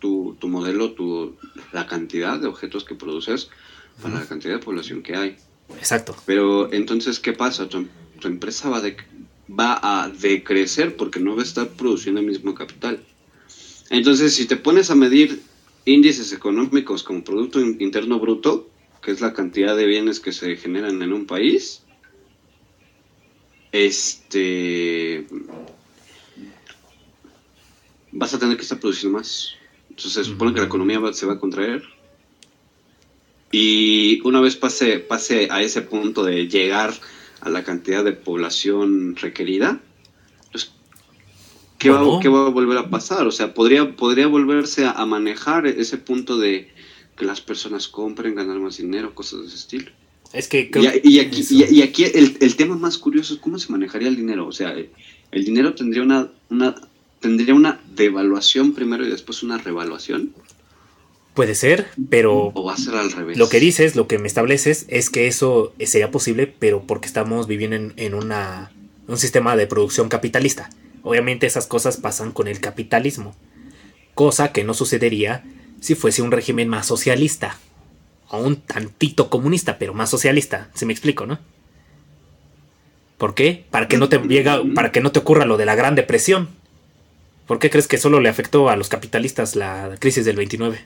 [0.00, 1.36] tu, tu modelo, tu,
[1.72, 3.48] la cantidad de objetos que produces
[4.02, 5.36] para la cantidad de población que hay.
[5.78, 6.16] Exacto.
[6.26, 7.68] Pero entonces, ¿qué pasa?
[7.68, 7.86] Tu,
[8.20, 8.96] tu empresa va, de-
[9.48, 13.00] va a decrecer porque no va a estar produciendo el mismo capital.
[13.90, 15.42] Entonces, si te pones a medir
[15.84, 18.68] índices económicos como Producto In- Interno Bruto,
[19.02, 21.82] que es la cantidad de bienes que se generan en un país,
[23.74, 25.26] este
[28.12, 29.50] vas a tener que estar produciendo más.
[29.90, 31.82] Entonces se supone que la economía va- se va a contraer.
[33.50, 36.92] Y una vez pase, pase a ese punto de llegar
[37.40, 39.80] a la cantidad de población requerida,
[40.52, 40.70] pues,
[41.78, 43.26] ¿qué, va, qué va a volver a pasar?
[43.26, 46.72] O sea, podría, podría volverse a, a manejar ese punto de
[47.16, 49.90] que las personas compren, ganar más dinero, cosas de ese estilo.
[50.34, 51.54] Es que Y, creo y aquí, eso.
[51.54, 54.46] y, y aquí el, el tema más curioso es cómo se manejaría el dinero.
[54.46, 54.90] O sea, el,
[55.32, 56.74] el dinero tendría una, una,
[57.20, 60.34] tendría una devaluación primero y después una revaluación.
[61.34, 63.38] puede ser, pero O va a ser al revés.
[63.38, 67.46] lo que dices, lo que me estableces es que eso sería posible, pero porque estamos
[67.48, 68.72] viviendo en, en una,
[69.08, 70.70] un sistema de producción capitalista.
[71.02, 73.34] Obviamente esas cosas pasan con el capitalismo,
[74.14, 75.44] cosa que no sucedería
[75.80, 77.58] si fuese un régimen más socialista,
[78.28, 81.38] o un tantito comunista, pero más socialista, si me explico, ¿no?
[83.18, 83.64] ¿Por qué?
[83.70, 86.48] Para que no te llega, para que no te ocurra lo de la Gran Depresión.
[87.46, 90.84] ¿Por qué crees que solo le afectó a los capitalistas la crisis del 29?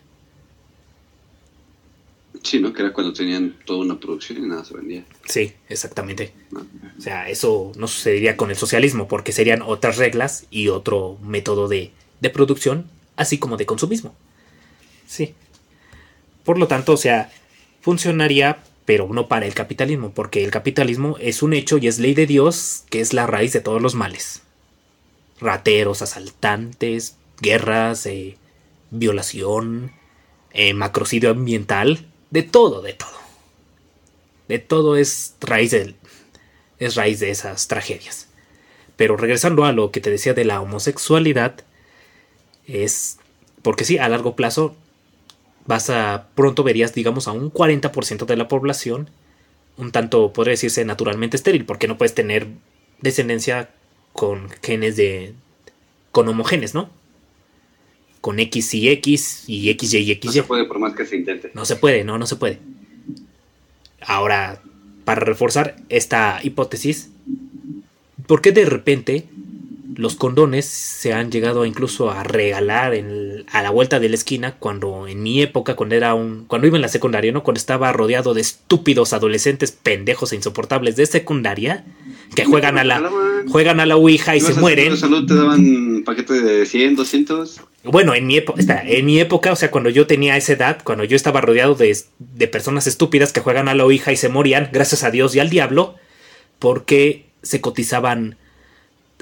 [2.42, 2.72] Sí, ¿no?
[2.72, 5.04] Que era cuando tenían toda una producción y nada se vendía.
[5.26, 6.32] Sí, exactamente.
[6.50, 6.60] ¿no?
[6.96, 11.68] O sea, eso no sucedería con el socialismo, porque serían otras reglas y otro método
[11.68, 14.14] de, de producción, así como de consumismo.
[15.06, 15.34] Sí.
[16.48, 17.30] Por lo tanto, o sea,
[17.82, 22.14] funcionaría, pero no para el capitalismo, porque el capitalismo es un hecho y es ley
[22.14, 24.40] de Dios, que es la raíz de todos los males.
[25.42, 28.38] Rateros, asaltantes, guerras, eh,
[28.90, 29.92] violación,
[30.54, 33.18] eh, macrocidio ambiental, de todo, de todo.
[34.48, 35.96] De todo es raíz del,
[36.78, 38.26] es raíz de esas tragedias.
[38.96, 41.56] Pero regresando a lo que te decía de la homosexualidad,
[42.66, 43.18] es
[43.60, 44.76] porque sí, a largo plazo
[45.68, 49.10] vas a pronto verías, digamos, a un 40% de la población
[49.76, 52.48] un tanto podría decirse naturalmente estéril, porque no puedes tener
[53.00, 53.70] descendencia
[54.12, 55.34] con genes de
[56.10, 56.90] con homogenes, ¿no?
[58.20, 60.32] Con X y X y XY y No XY.
[60.32, 61.52] se puede por más que se intente.
[61.54, 62.58] No se puede, no, no se puede.
[64.00, 64.60] Ahora,
[65.04, 67.10] para reforzar esta hipótesis,
[68.26, 69.26] ¿por qué de repente
[69.96, 74.56] los condones se han llegado incluso a regalar en- a la vuelta de la esquina
[74.58, 77.42] cuando en mi época, cuando era un, cuando iba en la secundaria, ¿no?
[77.42, 81.84] Cuando estaba rodeado de estúpidos adolescentes pendejos e insoportables de secundaria
[82.34, 83.10] que juegan a la,
[83.48, 84.96] juegan a la Ouija y se mueren.
[84.96, 87.60] salud te daban paquete de 100, 200.
[87.84, 91.04] Bueno, en mi, época, en mi época, o sea, cuando yo tenía esa edad, cuando
[91.04, 94.68] yo estaba rodeado de, de personas estúpidas que juegan a la Ouija y se morían,
[94.72, 95.94] gracias a Dios y al diablo,
[96.58, 98.36] porque se cotizaban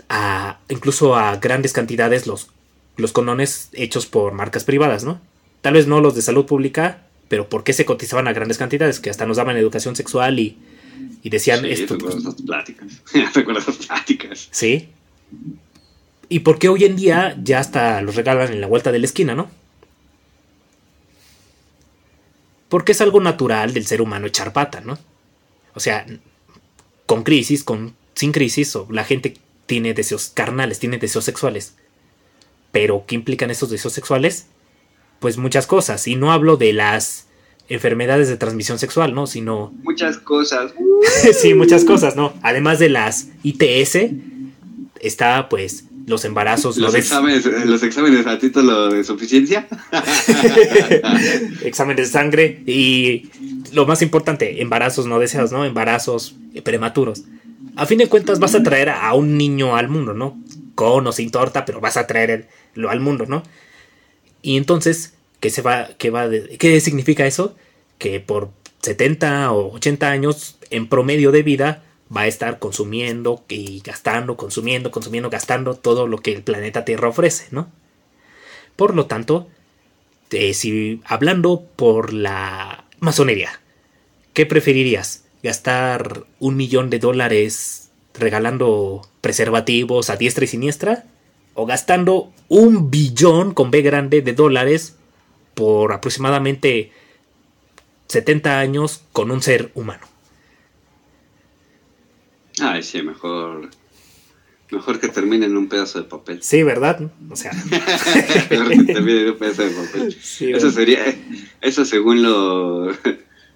[0.09, 2.49] a incluso a grandes cantidades los,
[2.97, 5.21] los condones hechos por marcas privadas, ¿no?
[5.63, 9.01] Tal vez no los de salud pública, pero ¿por qué se cotizaban a grandes cantidades?
[9.01, 10.57] Que hasta nos daban educación sexual y,
[11.23, 11.95] y decían Sí, esto.
[11.95, 13.03] recuerdo esas pláticas.
[13.35, 14.49] recuerdo esas pláticas.
[14.53, 14.89] Sí.
[16.29, 19.07] ¿Y por qué hoy en día ya hasta los regalan en la vuelta de la
[19.07, 19.49] esquina, no?
[22.69, 24.99] Porque es algo natural del ser humano echar pata, ¿no?
[25.75, 26.07] O sea,
[27.07, 29.37] con crisis, con sin crisis, o la gente
[29.67, 31.75] tiene deseos carnales, tiene deseos sexuales.
[32.73, 34.47] Pero ¿qué implican esos deseos sexuales?
[35.21, 36.07] Pues muchas cosas.
[36.07, 37.27] Y no hablo de las
[37.69, 39.27] enfermedades de transmisión sexual, ¿no?
[39.27, 40.73] Sino Muchas cosas.
[41.41, 42.35] sí, muchas cosas, ¿no?
[42.43, 44.11] Además de las ITS,
[45.01, 49.67] está pues los embarazos, Los exámenes, los exámenes a título de suficiencia.
[51.65, 53.31] exámenes de sangre y
[53.73, 55.65] lo más importante, embarazos no deseados, ¿no?
[55.65, 57.25] Embarazos prematuros.
[57.77, 60.43] A fin de cuentas vas a traer a un niño al mundo, ¿no?
[60.75, 63.43] Con o sin torta, pero vas a traerlo al mundo, ¿no?
[64.41, 67.55] Y entonces, ¿qué se va, qué significa eso?
[67.99, 68.51] Que por
[68.83, 71.83] 70 o 80 años en promedio de vida
[72.15, 77.09] va a estar consumiendo y gastando, consumiendo, consumiendo, gastando todo lo que el planeta Tierra
[77.09, 77.71] ofrece, ¿no?
[78.77, 79.49] Por lo tanto,
[80.31, 83.61] eh, si hablando por la masonería,
[84.33, 85.26] ¿qué preferirías?
[85.47, 91.05] ¿Gastar un millón de dólares regalando preservativos a diestra y siniestra?
[91.57, 94.97] o gastando un billón con B grande de dólares
[95.55, 96.93] por aproximadamente
[98.09, 100.07] 70 años con un ser humano.
[102.61, 103.71] Ay, sí, mejor.
[104.71, 106.43] Mejor que termine en un pedazo de papel.
[106.43, 107.11] Sí, ¿verdad?
[107.31, 107.53] O sea.
[108.51, 110.17] mejor que termine en un pedazo de papel.
[110.41, 111.05] eso sería.
[111.63, 112.93] Eso según lo,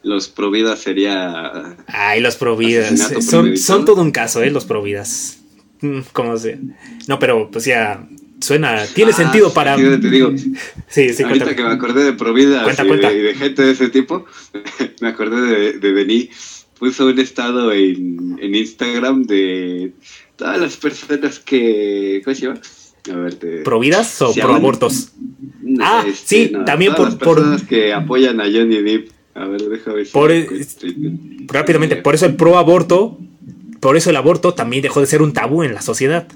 [0.03, 1.77] los Providas sería.
[1.87, 3.13] Ay, los Providas.
[3.25, 4.51] Son, son todo un caso, ¿eh?
[4.51, 5.41] Los Providas.
[5.81, 6.59] Mm, ¿Cómo se.?
[7.07, 8.07] No, pero pues ya.
[8.41, 9.77] Suena, tiene ah, sentido para.
[9.77, 10.33] Sí, te digo.
[10.89, 14.25] Sí, sí, Ahorita que me acordé de Provida y, De, gente de ese tipo,
[15.03, 16.67] me acordé de, de Denis.
[16.79, 19.93] Puso un estado en, en Instagram de
[20.37, 22.23] todas las personas que.
[22.25, 22.61] ¿Cómo se llama?
[23.13, 23.63] A ver, te...
[23.63, 25.13] ¿Providas o proabortos?
[25.81, 27.07] ah, este, sí, también por.
[27.07, 29.11] Las personas que apoyan a Johnny Depp.
[29.35, 30.09] A ver, déjame ver.
[30.13, 30.33] Por,
[31.47, 33.19] rápidamente, por eso el pro aborto,
[33.81, 36.27] por eso el aborto también dejó de ser un tabú en la sociedad.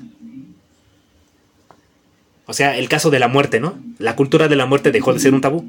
[2.46, 3.78] O sea, el caso de la muerte, ¿no?
[3.98, 5.64] La cultura de la muerte dejó de ser un tabú.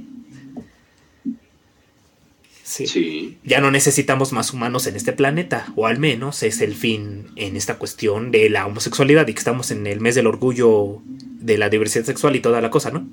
[2.63, 3.37] Sí.
[3.43, 7.55] Ya no necesitamos más humanos en este planeta, o al menos es el fin en
[7.55, 11.69] esta cuestión de la homosexualidad y que estamos en el mes del orgullo de la
[11.69, 13.07] diversidad sexual y toda la cosa, ¿no?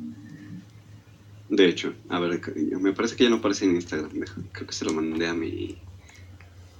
[1.53, 2.41] De hecho, a ver,
[2.81, 4.09] me parece que ya no aparece en Instagram.
[4.53, 5.77] Creo que se lo mandé a mi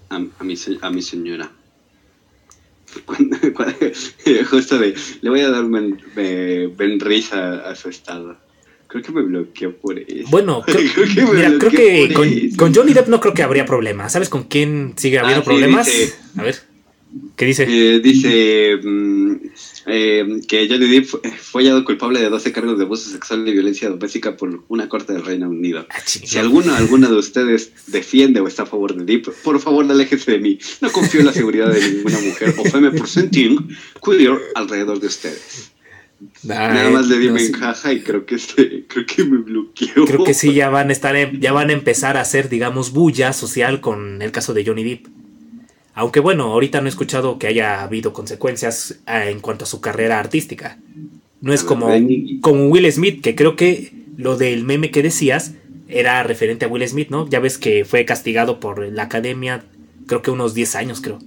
[0.09, 1.51] a, mi, a mi señora.
[4.51, 8.39] justo de, le voy a dar ben, risa a su estado.
[8.87, 10.31] Creo que me bloqueó por eso.
[10.31, 14.09] Bueno, creo, que, mira, creo que con, Johnny Depp no creo que habría problema.
[14.09, 15.91] ¿Sabes con quién sigue habiendo ah, problemas?
[16.39, 16.57] a ver.
[17.37, 17.67] ¿Qué dice?
[17.69, 19.35] Eh, dice mm,
[19.87, 21.07] eh, que Johnny Depp
[21.39, 25.13] fue hallado culpable de 12 cargos de abuso sexual y violencia doméstica por una corte
[25.13, 25.87] del Reino Unido.
[25.91, 29.85] Ah, si alguno alguna de ustedes defiende o está a favor de Depp, por favor,
[29.91, 30.59] aléjese de mí.
[30.81, 33.59] No confío en la seguridad de ninguna mujer o feme por sentir
[34.05, 35.73] queer alrededor de ustedes.
[36.45, 38.37] Nada más le di no, y creo que,
[38.87, 40.05] creo que me bloqueó.
[40.07, 43.33] Creo que sí, ya van a estar, ya van a empezar a hacer, digamos, bulla
[43.33, 45.22] social con el caso de Johnny Depp.
[45.95, 49.81] Aunque bueno, ahorita no he escuchado que haya habido consecuencias ah, en cuanto a su
[49.81, 50.79] carrera artística.
[51.41, 51.89] No es como,
[52.41, 55.55] como Will Smith, que creo que lo del meme que decías
[55.89, 57.29] era referente a Will Smith, ¿no?
[57.29, 59.65] Ya ves que fue castigado por la academia,
[60.07, 61.19] creo que unos 10 años, creo.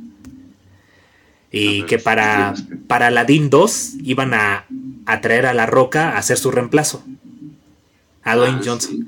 [1.51, 2.54] Y que para,
[2.88, 4.65] para Aladdin 2 iban a,
[5.06, 7.04] a, traer a La Roca a hacer su reemplazo.
[8.23, 8.91] A Dwayne ah, Johnson.
[8.91, 9.06] Sí,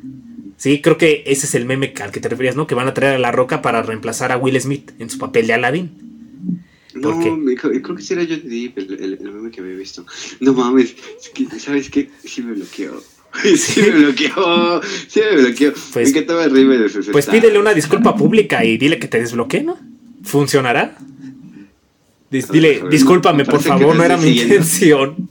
[0.82, 2.68] creo que ese es el meme al que te referías, ¿no?
[2.68, 5.48] Que van a traer a La Roca para reemplazar a Will Smith en su papel
[5.48, 5.92] de Aladdin.
[6.96, 10.06] No, creo que sí era Johnny Depp el, meme que había visto.
[10.40, 10.96] No mames,
[11.60, 12.10] ¿sabes qué?
[12.24, 13.02] Sí me bloqueó.
[13.44, 15.74] Sí me bloqueó, sí me bloqueó.
[15.94, 19.78] Pues, me encantaba de Pues pídele una disculpa pública y dile que te desbloquee, ¿no?
[20.24, 20.98] ¿Funcionará?
[22.30, 25.30] Dile, discúlpame, por favor, no era mi intención.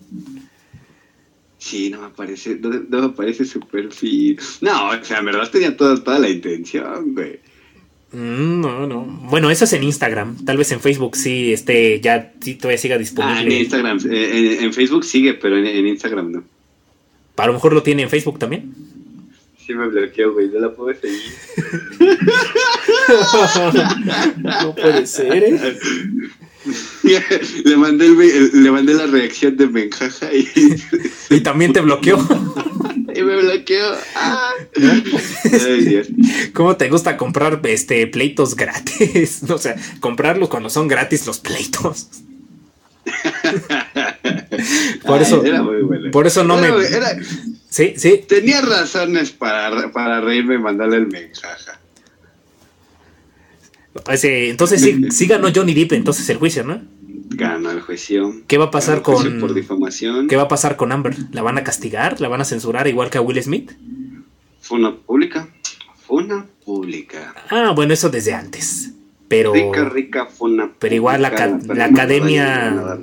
[1.67, 4.39] Sí, no me parece, no, me parece su perfil.
[4.61, 7.41] No, o sea, en verdad tenía toda, toda la intención, güey.
[8.13, 9.05] Mm, no, no.
[9.29, 10.45] Bueno, eso es en Instagram.
[10.45, 13.41] Tal vez en Facebook sí este, ya sí todavía siga disponible.
[13.41, 13.99] Ah, en Instagram.
[14.09, 16.45] Eh, en, Facebook sigue, pero en, Instagram no.
[17.37, 18.73] A lo mejor lo tiene en Facebook también.
[19.59, 20.49] Sí me bloqueó, güey.
[20.49, 21.21] No la puedo seguir.
[24.39, 25.79] no puede ser, ¿eh?
[27.65, 30.49] le, mandé le mandé la reacción de Menjaja y...
[31.31, 32.19] y también te bloqueó.
[33.15, 33.85] y me bloqueó.
[34.15, 34.51] Ah.
[36.53, 39.43] ¿Cómo te gusta comprar este pleitos gratis?
[39.49, 42.09] O sea, comprarlos cuando son gratis los pleitos.
[45.07, 45.43] por eso,
[46.11, 46.69] por eso no me.
[47.71, 48.25] sí, sí.
[48.29, 51.71] Tenía razones para, para reírme y mandarle el mensaje.
[54.23, 56.83] Entonces sí, ganó Johnny Depp entonces el juicio, ¿no?
[57.37, 58.35] Ganó el juicio.
[58.47, 60.27] ¿Qué va a pasar con por difamación?
[60.27, 61.15] ¿Qué va a pasar con Amber?
[61.33, 62.21] ¿La van a castigar?
[62.21, 63.73] ¿La van a censurar igual que a Will Smith?
[64.61, 65.49] Fue una pública.
[66.07, 67.35] Fue una pública.
[67.51, 68.93] Ah, bueno, eso desde antes.
[69.29, 72.99] Pero rica, rica, fue una Pero igual la, academia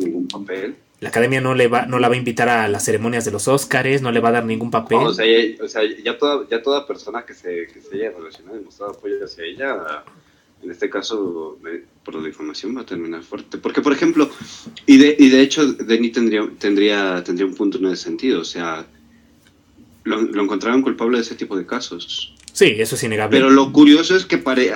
[1.01, 3.47] La academia no le va no la va a invitar a las ceremonias de los
[3.47, 4.99] Óscares, no le va a dar ningún papel.
[4.99, 8.11] o, sea, ya, o sea, ya toda ya toda persona que se, que se haya
[8.17, 10.03] relacionado y mostrado apoyo hacia ella
[10.63, 11.59] en este caso,
[12.03, 13.57] por la difamación va a terminar fuerte.
[13.57, 14.29] Porque, por ejemplo,
[14.85, 18.41] y de, y de hecho, Denis tendría, tendría, tendría un punto en ese sentido.
[18.41, 18.85] O sea,
[20.03, 22.33] lo, encontraron culpable de ese tipo de casos.
[22.51, 23.35] Sí, eso es innegable.
[23.35, 24.71] Pero lo curioso es que, pare,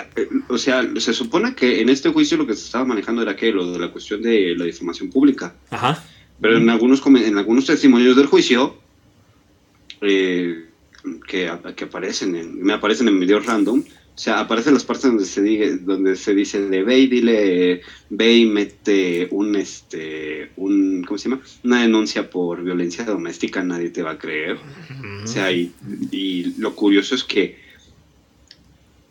[0.50, 3.52] o sea, se supone que en este juicio lo que se estaba manejando era que
[3.52, 5.56] lo de la cuestión de la difamación pública.
[5.70, 6.04] Ajá.
[6.42, 8.76] Pero en algunos, en algunos testimonios del juicio,
[10.02, 10.66] eh,
[11.28, 13.84] que, que aparecen, en, me aparecen en videos random,
[14.18, 17.82] O sea, aparecen las partes donde se dice, donde se dice de ve y dile,
[18.10, 21.44] ve y mete un, este, un, ¿cómo se llama?
[21.64, 24.58] Una denuncia por violencia doméstica, nadie te va a creer.
[25.24, 25.72] O sea, y,
[26.10, 27.60] y lo curioso es que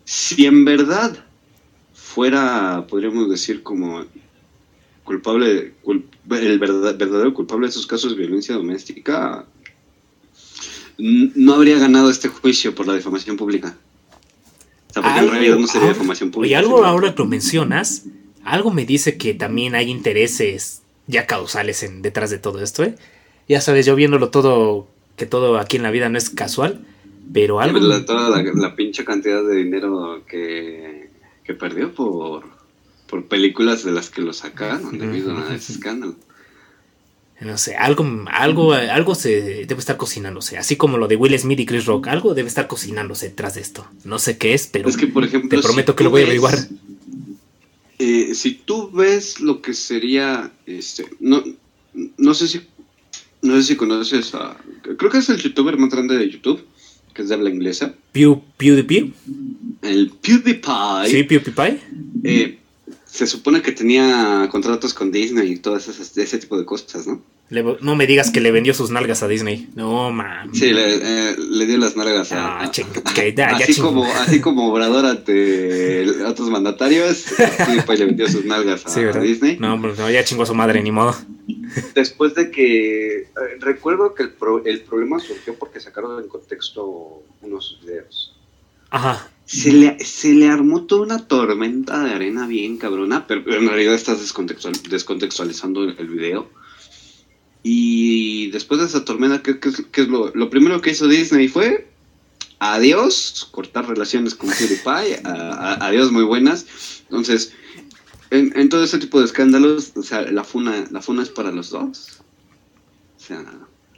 [0.05, 1.25] si en verdad
[1.95, 4.05] fuera, podríamos decir, como
[5.05, 9.47] culpable, el verdadero culpable de esos casos de violencia doméstica,
[10.99, 13.79] no habría ganado este juicio por la difamación pública
[15.19, 16.47] en realidad no sería pública.
[16.47, 18.05] Y algo ahora que lo mencionas,
[18.45, 22.97] algo me dice que también hay intereses ya causales en, detrás de todo esto, ¿eh?
[23.49, 26.85] Ya sabes, yo viéndolo todo, que todo aquí en la vida no es casual,
[27.33, 27.79] pero algo...
[27.79, 31.09] La, toda la, pinche cantidad de dinero que,
[31.45, 32.45] que perdió por,
[33.09, 36.17] por películas de las que lo sacaron debido a ese escándalo
[37.41, 41.61] no sé, algo, algo, algo se debe estar cocinándose, así como lo de Will Smith
[41.61, 43.87] y Chris Rock, algo debe estar cocinándose detrás de esto.
[44.05, 46.25] No sé qué es, pero es que, por ejemplo, te prometo que lo voy a
[46.25, 46.57] averiguar.
[47.99, 51.43] Eh, si tú ves lo que sería, este, no,
[52.17, 52.61] no sé si,
[53.43, 54.57] no sé si conoces a,
[54.97, 56.65] creo que es el youtuber más grande de YouTube,
[57.13, 57.95] que es de habla inglesa.
[58.13, 59.13] Pew, PewDiePie.
[59.83, 61.11] El PewDiePie.
[61.11, 61.81] Sí, PewDiePie.
[62.25, 62.59] Eh,
[63.17, 67.23] se supone que tenía contratos con Disney y todo ese tipo de cosas, ¿no?
[67.49, 69.71] no me digas que le vendió sus nalgas a Disney.
[69.75, 70.59] No, mames.
[70.59, 72.59] Sí, le, eh, dio las nalgas a.
[72.59, 77.27] Ah, así, como, así como Obrador ante otros mandatarios,
[77.87, 79.59] pues le vendió sus nalgas a, Disney.
[79.59, 81.15] No, pues ya chingó a su madre, ni modo.
[81.95, 83.17] Después de que.
[83.19, 83.27] Eh,
[83.61, 84.33] recuerdo que el,
[84.65, 88.35] el problema surgió porque sacaron en contexto unos videos.
[88.91, 93.69] Ajá se le, se le armó toda una tormenta de arena bien cabrona, pero en
[93.69, 96.51] realidad estás descontextualizando el, video.
[97.63, 101.49] Y después de esa tormenta, ¿qué, es, lo, lo, primero que hizo Disney?
[101.49, 101.89] Fue
[102.59, 106.67] adiós, cortar relaciones con PewDiePie, adiós muy buenas.
[107.03, 107.53] Entonces,
[108.31, 111.71] en, todo ese tipo de escándalos, o sea, la funa, la funa es para los
[111.71, 112.21] dos.
[113.17, 113.45] O sea,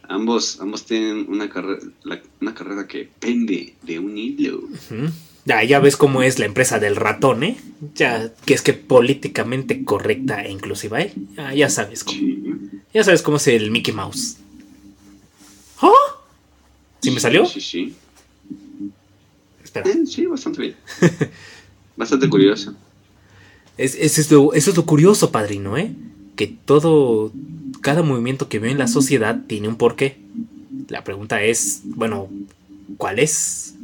[0.08, 1.80] ambos, ambos tienen una, carrera
[2.40, 4.68] una carrera que pende de un hilo.
[5.48, 7.56] Ya, ya ves cómo es la empresa del ratón, ¿eh?
[7.94, 11.14] Ya, que es que políticamente correcta e inclusiva, ¿eh?
[11.56, 12.18] Ya, sabes cómo.
[12.92, 14.36] Ya sabes cómo es el Mickey Mouse.
[15.80, 15.94] ¿Oh?
[17.00, 17.46] ¿Sí me salió?
[17.46, 17.94] Sí, sí.
[19.64, 19.88] Espera.
[19.88, 20.76] Eh, sí, bastante bien.
[21.96, 22.74] bastante curioso.
[23.78, 25.94] Es, eso es lo curioso, padrino, ¿eh?
[26.36, 27.32] Que todo,
[27.80, 30.18] cada movimiento que veo en la sociedad tiene un porqué.
[30.88, 32.28] La pregunta es, bueno,
[32.98, 33.76] ¿cuál es?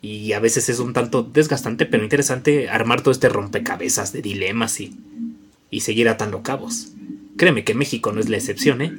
[0.00, 4.80] Y a veces es un tanto desgastante, pero interesante armar todo este rompecabezas de dilemas
[4.80, 4.96] y,
[5.70, 6.92] y seguir atando cabos.
[7.36, 8.92] Créeme que México no es la excepción, ¿eh?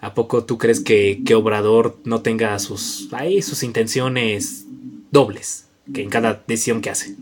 [0.00, 4.66] ¿A poco tú crees que, que Obrador no tenga sus, ahí, sus intenciones
[5.10, 7.16] dobles que en cada decisión que hace?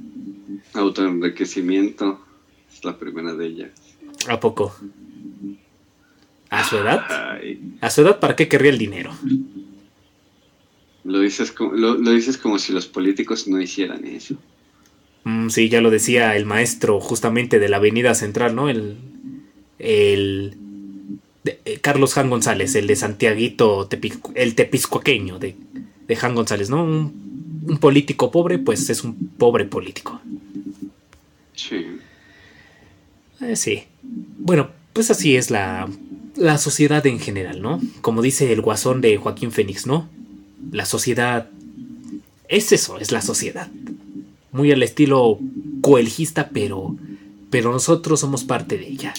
[0.74, 2.20] Autoenriquecimiento
[2.72, 3.70] es la primera de ellas.
[4.28, 4.74] ¿A poco?
[6.50, 7.06] ¿A su edad?
[7.80, 9.12] ¿A su edad para qué querría el dinero?
[11.04, 14.36] Lo dices, como, lo, dices como si los políticos no hicieran eso.
[15.24, 18.68] Mm, sí, ya lo decía el maestro justamente de la Avenida Central, ¿no?
[18.68, 18.96] El,
[19.78, 20.56] el
[21.44, 23.88] eh, Carlos Jan González, el de Santiaguito,
[24.34, 25.56] el tepiscoqueño de,
[26.06, 26.84] de Jan González, ¿no?
[26.84, 27.22] Un,
[27.80, 30.20] político pobre, pues es un pobre político.
[31.54, 31.86] Sí.
[33.40, 33.84] Eh, sí.
[34.02, 35.88] Bueno, pues así es la,
[36.36, 37.80] la sociedad en general, ¿no?
[38.00, 40.08] Como dice el guasón de Joaquín Fénix, ¿no?
[40.70, 41.48] La sociedad
[42.48, 43.68] es eso, es la sociedad.
[44.52, 45.38] Muy al estilo
[45.80, 46.96] coeljista, pero,
[47.50, 49.14] pero nosotros somos parte de ella.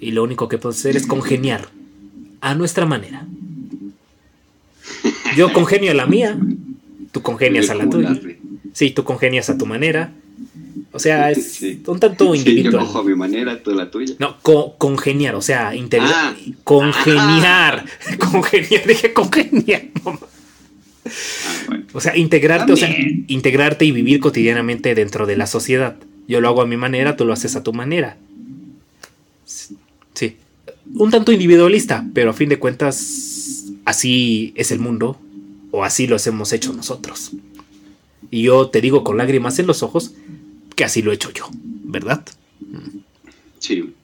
[0.00, 1.68] Y lo único que podemos hacer es congeniar
[2.40, 3.26] a nuestra manera.
[5.36, 6.38] Yo congenio a la mía,
[7.12, 8.18] tú congenias a la tuya.
[8.72, 10.12] Sí, tú congenias a tu manera.
[10.92, 12.72] O sea, es un tanto individual.
[12.72, 14.14] yo cojo a mi manera, tú la tuya.
[14.18, 14.36] No,
[14.78, 16.12] congeniar, o sea, integrar.
[16.12, 16.34] Ah.
[16.64, 17.86] congeniar.
[18.18, 19.82] Congeniar, dije congeniar.
[21.92, 22.94] O sea, integrarte, o sea,
[23.26, 25.96] integrarte y vivir cotidianamente dentro de la sociedad.
[26.28, 28.16] Yo lo hago a mi manera, tú lo haces a tu manera.
[29.44, 30.36] Sí.
[30.94, 35.18] Un tanto individualista, pero a fin de cuentas, así es el mundo,
[35.72, 37.32] o así lo hemos hecho nosotros.
[38.30, 40.14] Y yo te digo con lágrimas en los ojos
[40.74, 41.48] que así lo he hecho yo,
[41.84, 42.24] ¿verdad?
[43.58, 43.94] Sí.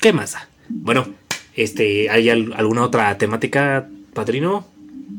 [0.00, 0.36] ¿Qué más?
[0.68, 1.06] Bueno,
[1.54, 4.66] este, ¿hay alguna otra temática, padrino?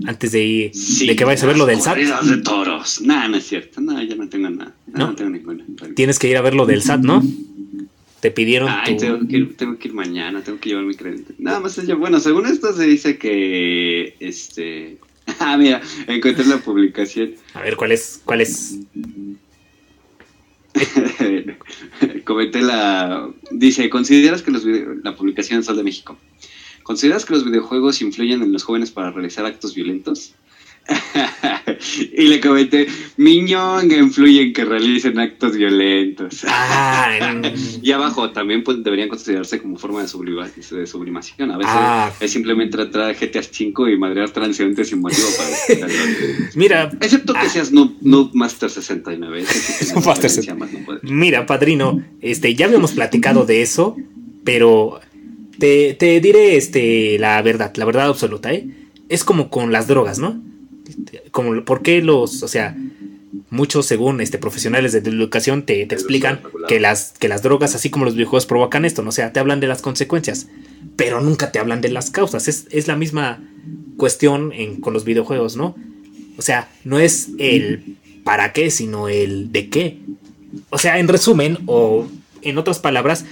[0.05, 1.97] Antes de, ir, de que vayas a ver lo del SAT.
[1.97, 3.01] de toros.
[3.01, 3.81] Nada, no es cierto.
[3.81, 4.73] No, ya no tengo nada.
[4.87, 5.63] No, tengo ninguna.
[5.95, 7.23] Tienes que ir a ver lo del SAT, ¿no?
[8.19, 8.69] Te pidieron.
[8.69, 11.33] Ay, tengo, que ir, tengo que ir mañana, tengo que llevar mi crédito.
[11.39, 11.95] Nada más allá.
[11.95, 14.15] Bueno, según esto se dice que.
[14.19, 14.97] Este.
[15.39, 17.35] Ah, mira, encontré la publicación.
[17.53, 18.21] A ver, ¿cuál es?
[18.25, 18.77] ¿Cuál es?
[22.25, 23.29] Comenté la.
[23.51, 24.65] Dice: ¿Consideras que los.
[25.03, 26.17] La publicación Sol de México.
[26.83, 30.35] ¿Consideras que los videojuegos influyen en los jóvenes para realizar actos violentos?
[32.17, 36.43] y le comenté, Miñón influye en que realicen actos violentos.
[36.47, 37.09] Ah,
[37.81, 41.51] y abajo también pues, deberían considerarse como forma de, sublimación.
[41.51, 42.11] A veces ah.
[42.19, 45.87] es simplemente tratar a GTA 5 y madrear transeúntes sin motivo para
[46.55, 46.91] Mira.
[46.99, 47.49] Excepto que ah.
[47.49, 49.45] seas Noob, Master 69.
[51.03, 53.95] Mira, padrino, este, ya habíamos platicado de eso,
[54.43, 54.99] pero
[55.59, 58.67] te, te diré este, la verdad, la verdad absoluta, ¿eh?
[59.09, 60.41] Es como con las drogas, ¿no?
[61.31, 62.75] como, ¿por qué los, o sea,
[63.49, 68.05] muchos según este, profesionales de educación te, explican que las, que las drogas, así como
[68.05, 69.09] los videojuegos, provocan esto, ¿no?
[69.09, 70.47] O sea, te hablan de las consecuencias,
[70.95, 72.47] pero nunca te hablan de las causas.
[72.47, 73.41] Es, la misma
[73.97, 75.75] cuestión con los videojuegos, ¿no?
[76.37, 79.99] O sea, no es el para qué, sino el de qué.
[80.69, 82.07] O sea, en resumen, o
[82.41, 83.25] en otras palabras,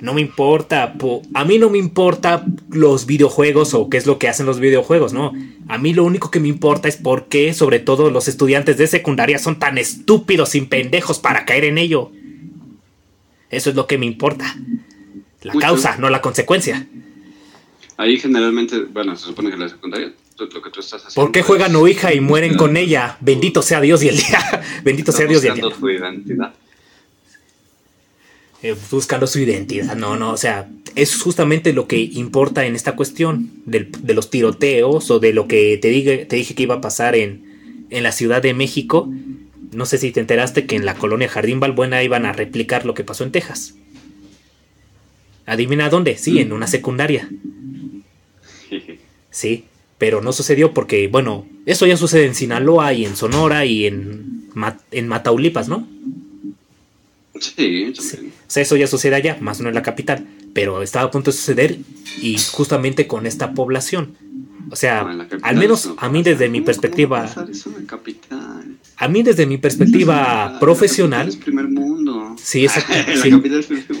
[0.00, 0.94] no me importa,
[1.34, 5.12] a mí no me importa los videojuegos o qué es lo que hacen los videojuegos,
[5.12, 5.32] no.
[5.68, 8.86] A mí lo único que me importa es por qué, sobre todo los estudiantes de
[8.86, 12.10] secundaria, son tan estúpidos y pendejos para caer en ello.
[13.50, 14.54] Eso es lo que me importa.
[15.42, 16.86] La causa, no la consecuencia.
[17.96, 21.14] Ahí generalmente, bueno, se supone que la secundaria, lo que tú estás haciendo.
[21.14, 23.16] ¿Por qué juegan hija y mueren con ella?
[23.20, 24.62] Bendito sea Dios y el día.
[24.84, 26.52] Bendito sea Dios y el día.
[28.62, 29.94] Eh, buscando su identidad.
[29.96, 35.10] No, no, o sea, es justamente lo que importa en esta cuestión de los tiroteos
[35.10, 38.12] o de lo que te, dije, te dije que iba a pasar en, en la
[38.12, 39.10] Ciudad de México.
[39.72, 42.94] No sé si te enteraste que en la colonia Jardín Balbuena iban a replicar lo
[42.94, 43.74] que pasó en Texas.
[45.44, 46.16] ¿Adivina dónde?
[46.16, 47.28] Sí, en una secundaria.
[49.30, 49.64] Sí,
[49.98, 54.48] pero no sucedió porque, bueno, eso ya sucede en Sinaloa y en Sonora y en,
[54.90, 55.86] en Mataulipas, ¿no?
[57.40, 58.32] Sí, sí.
[58.46, 60.26] O sea, eso ya sucede allá, más no en la capital.
[60.52, 61.78] Pero estaba a punto de suceder
[62.20, 64.16] y justamente con esta población.
[64.70, 65.06] O sea,
[65.42, 67.30] al menos a mí desde mi perspectiva.
[68.96, 71.32] A mí desde mi perspectiva profesional.
[71.44, 72.34] primer mundo.
[72.42, 72.92] Sí, exacto.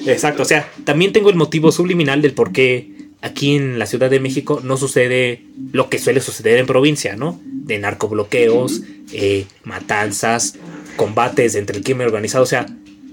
[0.06, 0.42] exacto.
[0.42, 4.20] O sea, también tengo el motivo subliminal del por qué aquí en la Ciudad de
[4.20, 7.40] México no sucede lo que suele suceder en provincia, ¿no?
[7.44, 8.82] De narcobloqueos,
[9.12, 10.54] eh, matanzas,
[10.96, 12.42] combates entre el crimen organizado.
[12.42, 12.66] O sea,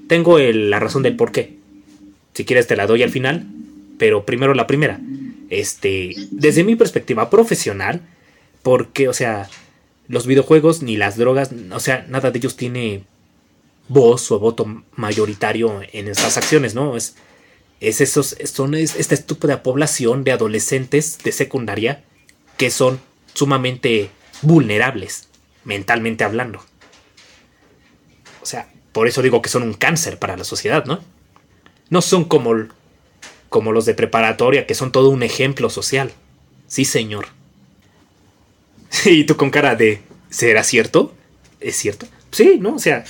[0.07, 1.57] tengo la razón del por qué.
[2.33, 3.45] Si quieres te la doy al final,
[3.97, 4.99] pero primero la primera.
[5.49, 8.01] Este, desde mi perspectiva profesional,
[8.63, 9.49] porque, o sea,
[10.07, 13.03] los videojuegos ni las drogas, o sea, nada de ellos tiene
[13.87, 16.95] voz o voto mayoritario en estas acciones, ¿no?
[16.95, 17.15] Es,
[17.79, 22.03] es esos, son esta estúpida población de adolescentes de secundaria
[22.57, 22.99] que son
[23.33, 24.09] sumamente
[24.41, 25.27] vulnerables,
[25.65, 26.63] mentalmente hablando.
[28.41, 31.01] O sea, por eso digo que son un cáncer para la sociedad, ¿no?
[31.89, 32.67] No son como,
[33.49, 36.11] como los de preparatoria, que son todo un ejemplo social.
[36.67, 37.27] Sí, señor.
[39.05, 41.13] y tú con cara de, ¿será cierto?
[41.59, 42.07] ¿Es cierto?
[42.31, 42.75] Sí, ¿no?
[42.75, 43.03] O sea,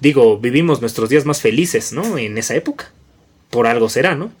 [0.00, 2.18] digo, vivimos nuestros días más felices, ¿no?
[2.18, 2.90] En esa época.
[3.50, 4.32] Por algo será, ¿no?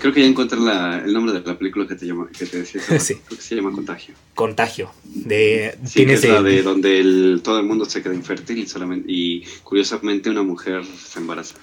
[0.00, 2.80] Creo que ya encontré el nombre de la película que te, llama, que te decía.
[3.00, 3.14] sí.
[3.26, 4.14] Creo que se llama Contagio.
[4.34, 4.90] Contagio.
[5.04, 9.44] De, sí, es la de donde todo el mundo se queda infértil y, solamente, y
[9.62, 11.56] curiosamente una mujer se embaraza.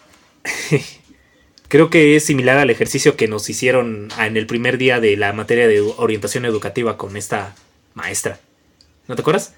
[1.68, 5.34] Creo que es similar al ejercicio que nos hicieron en el primer día de la
[5.34, 7.56] materia de orientación educativa con esta
[7.96, 8.40] maestra.
[9.08, 9.54] ¿No te acuerdas?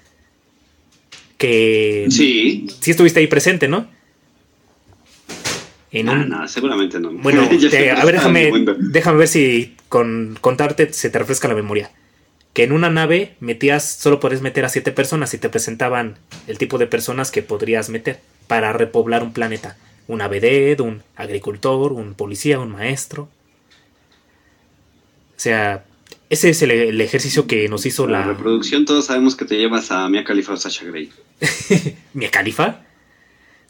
[1.36, 2.06] Que...
[2.10, 2.66] Sí.
[2.80, 3.88] Sí estuviste ahí presente, ¿no?
[5.90, 7.10] En seguramente no.
[7.12, 11.90] Bueno, a ver, déjame, déjame ver si con contarte se te refresca la memoria.
[12.52, 16.58] Que en una nave metías, solo podías meter a siete personas y te presentaban el
[16.58, 19.76] tipo de personas que podrías meter para repoblar un planeta.
[20.08, 23.28] Un vedette, un agricultor, un policía, un maestro.
[25.36, 25.84] O sea,
[26.30, 28.20] ese es el, ejercicio que nos hizo la...
[28.20, 28.26] la...
[28.26, 31.10] reproducción todos sabemos que te llevas a Mia Khalifa o Sasha Grey.
[32.14, 32.80] ¿Mia Khalifa?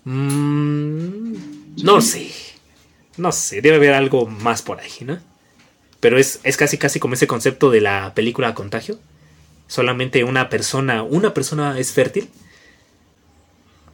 [0.04, 1.57] Mmm...
[1.82, 2.30] No sé.
[3.16, 5.18] No sé, debe haber algo más por ahí, ¿no?
[6.00, 8.98] Pero es, es casi casi como ese concepto de la película Contagio.
[9.66, 12.28] Solamente una persona, una persona es fértil.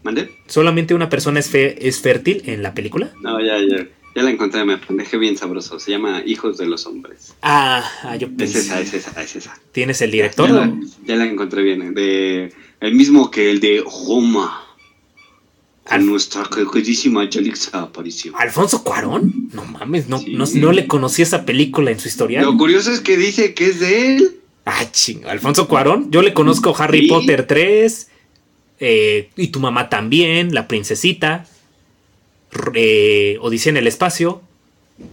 [0.02, 0.30] ¿Mande?
[0.46, 3.10] ¿Solamente una persona es, es fértil en la película?
[3.22, 3.86] No, ya, ya.
[4.14, 5.80] Ya la encontré, me dejé bien sabroso.
[5.80, 7.34] Se llama Hijos de los Hombres.
[7.42, 8.58] Ah, ah yo pensé.
[8.58, 9.58] Es esa, es esa, es esa.
[9.72, 10.48] ¿Tienes el director?
[10.48, 10.72] Ya,
[11.04, 11.94] ya, la, encontré bien.
[11.94, 14.63] De, el mismo que el de Roma
[15.86, 18.34] a nuestra queridísima Yalixa aparición.
[18.38, 19.50] ¿Alfonso Cuarón?
[19.52, 22.42] No mames, no, no, le conocí esa película en su historia.
[22.42, 24.36] Lo curioso es que dice que es de él.
[24.64, 25.28] Ah, chingo.
[25.28, 26.10] ¿Alfonso Cuarón?
[26.10, 28.08] Yo le conozco Harry Potter 3,
[28.80, 31.46] eh, y tu mamá también, la princesita,
[32.74, 34.42] eh, Odisea en el espacio.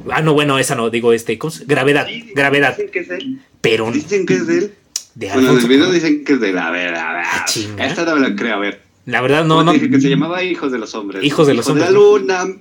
[0.09, 2.77] Ah, no, bueno, esa no, digo este, ¿cómo se- gravedad, Sí, gravedad.
[2.77, 3.41] Dicen que es de él.
[3.61, 4.73] Pero Dicen que es de él.
[5.15, 6.57] de Bueno, en el video dicen que es de él.
[6.57, 7.23] A ver, a ver.
[7.25, 7.45] Ah.
[7.85, 8.81] Esta no me la creo, a ver.
[9.05, 11.23] La verdad no, ¿Cómo no, dije que se llamaba Hijos de los Hombres.
[11.23, 12.45] Hijos de los Hijos de Hombres, la.
[12.45, 12.57] Luna.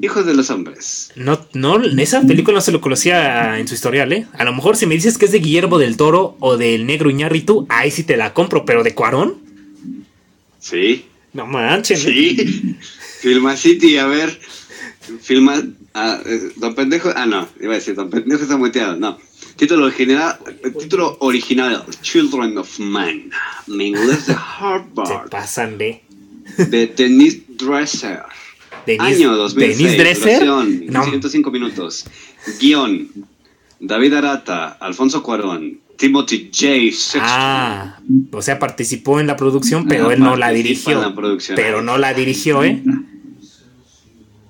[0.00, 1.12] Hijos de los Hombres.
[1.16, 4.26] no, no, esa película no se lo conocía en su historial, ¿eh?
[4.38, 7.10] A lo mejor si me dices que es de Guillermo del Toro o del Negro
[7.10, 9.36] Iñárritu, ahí sí te la compro, pero de Cuarón,
[10.60, 11.04] Sí.
[11.32, 12.02] no manches.
[12.02, 12.76] Sí.
[13.20, 14.40] Filma City, a ver.
[15.20, 15.62] Filma.
[15.94, 17.10] ah, eh, don Pendejo.
[17.14, 17.48] Ah, no.
[17.60, 18.96] Iba a decir, Don Pendejo está muteado.
[18.96, 19.18] No.
[19.56, 23.30] Título original, eh, título original, Children of Man.
[23.68, 25.30] En inglés de Se Harvard.
[25.30, 26.02] pasan de.
[26.56, 28.20] De Denise Dresser.
[28.86, 29.78] Denise, Año 2006.
[29.78, 30.46] Denise Dresser.
[30.46, 32.04] No, 105 minutos.
[32.60, 33.08] Guión.
[33.78, 36.66] David Arata, Alfonso Cuarón, Timothy J.
[36.92, 37.20] Sexton.
[37.24, 38.00] Ah,
[38.30, 40.92] o sea, participó en la producción, pero Ah, él no la dirigió.
[40.92, 41.56] en la producción.
[41.56, 42.80] Pero no la dirigió, ¿eh?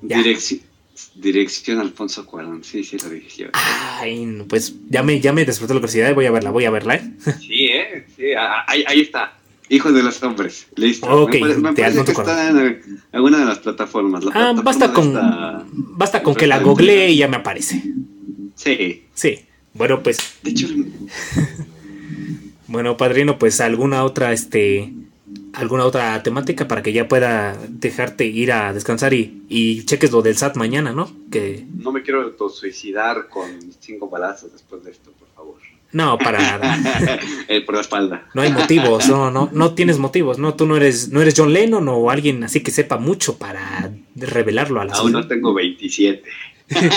[0.03, 0.61] Dirección,
[1.23, 2.63] dirección Alfonso Cuarón.
[2.65, 3.49] Sí, sí, la dirigió.
[3.55, 6.65] Ay, no, pues ya me, ya me despertó la curiosidad y voy a verla, voy
[6.67, 7.11] a verla, ¿eh?
[7.41, 8.07] Sí, ¿eh?
[8.17, 9.39] Sí, ah, ahí, ahí está.
[9.69, 10.67] Hijos de los hombres.
[10.77, 11.07] Listo.
[11.07, 14.23] Ok, me me de parece que está en alguna de las plataformas.
[14.25, 17.83] La Ah, plataforma basta con, esta- basta con que la googlee y ya me aparece.
[18.55, 19.05] Sí.
[19.15, 19.39] Sí.
[19.73, 20.67] Bueno, pues, De hecho,
[22.67, 24.93] bueno, padrino, pues alguna otra, este,
[25.55, 30.23] alguna otra temática para que ya pueda dejarte ir a descansar y, y cheques lo
[30.23, 31.11] del SAT mañana, ¿no?
[31.31, 33.51] Que no me quiero autosuicidar con
[33.81, 35.57] cinco balazos después de esto, por favor.
[35.93, 37.21] no, para nada.
[37.49, 38.31] Eh, por la espalda.
[38.35, 41.53] No hay motivos, no, no, no tienes motivos, no, tú no eres, no eres John
[41.53, 46.23] Lennon o alguien así que sepa mucho para revelarlo a la Aún no tengo 27.
[46.71, 46.91] la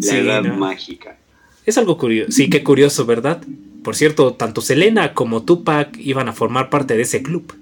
[0.00, 0.56] Sí, edad no.
[0.56, 1.16] mágica.
[1.64, 3.42] Es algo curioso, sí, qué curioso, ¿verdad?
[3.84, 7.54] Por cierto, tanto Selena como Tupac iban a formar parte de ese club.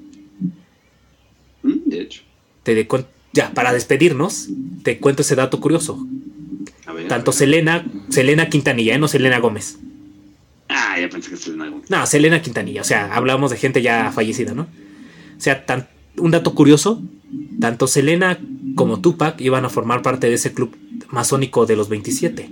[1.62, 2.22] Mm, De hecho.
[2.62, 4.48] Te de cuen- ya, para despedirnos,
[4.82, 6.06] te cuento ese dato curioso.
[6.86, 7.38] A ver, Tanto a ver.
[7.38, 8.98] Selena, Selena Quintanilla, ¿eh?
[8.98, 9.78] no Selena Gómez.
[10.68, 14.10] Ah, ya pensé que se le No, Selena Quintanilla, o sea, hablamos de gente ya
[14.12, 14.62] fallecida, ¿no?
[14.62, 17.02] O sea, tan- un dato curioso,
[17.60, 18.38] tanto Selena
[18.74, 20.76] como Tupac iban a formar parte de ese club
[21.10, 22.48] masónico de los 27.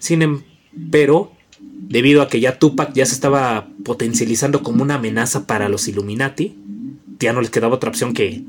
[0.00, 0.42] Sin em-
[0.90, 1.32] pero,
[1.88, 6.56] debido a que ya Tupac ya se estaba potencializando como una amenaza para los Illuminati,
[7.18, 8.42] ya no les quedaba otra opción que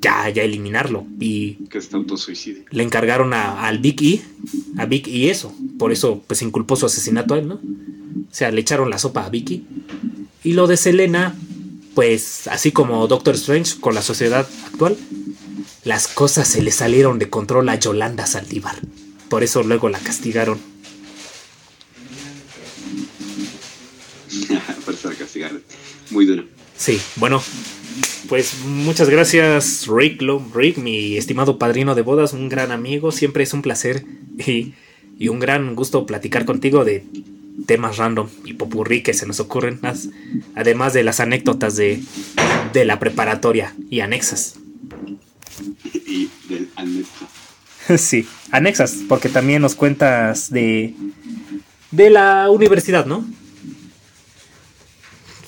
[0.00, 1.06] ya, ya eliminarlo.
[1.20, 2.64] Y Que está autosuicidio.
[2.70, 4.22] le encargaron a- al Big E,
[4.78, 5.54] a Big E eso.
[5.78, 7.54] Por eso, pues inculpó su asesinato a él, ¿no?
[7.54, 9.64] O sea, le echaron la sopa a Vicky.
[10.42, 11.34] Y lo de Selena,
[11.94, 14.96] pues así como Doctor Strange con la sociedad actual,
[15.84, 18.76] las cosas se le salieron de control a Yolanda Saldívar.
[19.28, 20.58] Por eso luego la castigaron.
[24.84, 25.62] por eso la castigaron.
[26.14, 26.44] Muy duro.
[26.76, 27.42] Sí, bueno,
[28.28, 33.44] pues muchas gracias Rick, Lo- Rick, mi estimado padrino de bodas, un gran amigo, siempre
[33.44, 34.04] es un placer
[34.38, 34.72] y,
[35.18, 37.04] y un gran gusto platicar contigo de
[37.66, 40.08] temas random y popurrí que se nos ocurren, más,
[40.54, 42.00] además de las anécdotas de,
[42.72, 44.56] de la preparatoria y anexas.
[46.06, 46.68] Y del.
[47.98, 50.94] Sí, anexas, porque también nos cuentas de,
[51.90, 53.26] de la universidad, ¿no?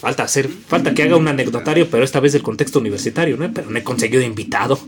[0.07, 3.53] Falta hacer, falta que haga un anecdotario, pero esta vez del contexto universitario, ¿no?
[3.53, 4.79] Pero no he conseguido invitado.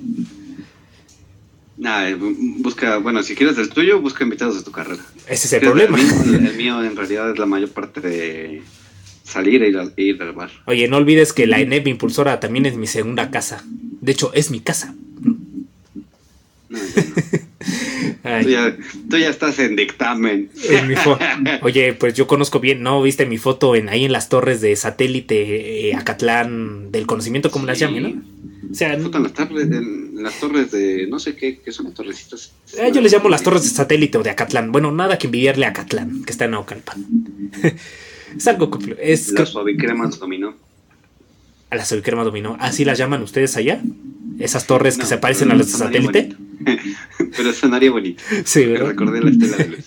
[1.76, 5.02] Nada, eh, bu- busca, bueno, si quieres el tuyo, busca invitados de tu carrera.
[5.26, 5.96] Ese es el problema.
[5.96, 6.06] mío,
[6.48, 8.62] el mío en realidad es la mayor parte de
[9.24, 10.52] salir e ir al, e ir al bar.
[10.66, 13.64] Oye, no olvides que la ENEP impulsora también es mi segunda casa.
[14.00, 14.94] De hecho, es mi casa.
[15.20, 15.34] No,
[16.70, 16.78] no.
[18.42, 18.76] Tú, ya,
[19.10, 20.50] tú ya estás en dictamen.
[20.86, 20.94] mi
[21.62, 23.02] Oye, pues yo conozco bien, ¿no?
[23.02, 27.66] ¿Viste mi foto en ahí en las torres de satélite eh, Acatlán del conocimiento, como
[27.66, 27.84] las Sí.
[27.84, 28.38] llamen, ¿no?
[28.70, 31.94] O sea, en las, torres, en, las torres de, no sé qué, qué son las
[31.94, 32.52] torrecitas.
[32.76, 34.72] Eh, yo les llamo las torres de satélite o de Acatlán.
[34.72, 37.06] Bueno, nada que envidiarle a Acatlán, que está en Naucalpan.
[38.36, 40.54] es algo compl- es La suavicremas dominó.
[41.70, 42.56] A la suavicrema dominó.
[42.60, 43.80] ¿Así las llaman ustedes allá?
[44.38, 46.34] Esas torres que No, se parecen a las de satélite.
[47.36, 48.22] pero sonaría bonito.
[48.44, 48.88] Sí, ¿verdad?
[48.88, 49.84] recordé la estela de luz.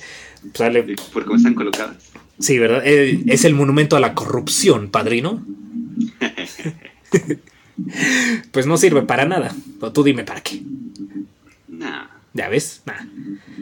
[0.53, 1.97] Sale- Por cómo están colocadas.
[2.39, 2.81] Sí, ¿verdad?
[2.85, 5.45] Eh, es el monumento a la corrupción, padrino.
[8.51, 9.53] pues no sirve para nada.
[9.79, 10.61] O tú dime para qué.
[11.67, 12.05] Nah.
[12.33, 12.81] ¿Ya ves?
[12.85, 13.05] Nah.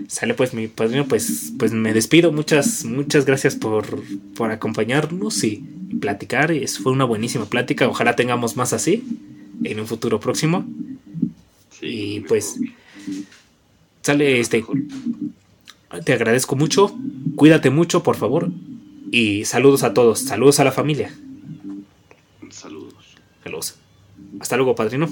[0.08, 2.32] Sale pues mi padrino, pues, pues me despido.
[2.32, 4.04] Muchas, muchas gracias por,
[4.36, 6.52] por acompañarnos y, y platicar.
[6.52, 7.88] Es, fue una buenísima plática.
[7.88, 9.04] Ojalá tengamos más así
[9.64, 10.66] en un futuro próximo.
[11.72, 12.60] Sí, Y, pues,
[14.02, 14.64] Sale este.
[16.06, 16.96] Te agradezco mucho.
[17.36, 18.50] Cuídate mucho, por favor.
[19.12, 20.20] Y saludos a todos.
[20.20, 21.14] Saludos a la familia.
[22.50, 23.16] Saludos.
[23.44, 23.76] Saludos.
[24.40, 25.10] Hasta luego, padrino.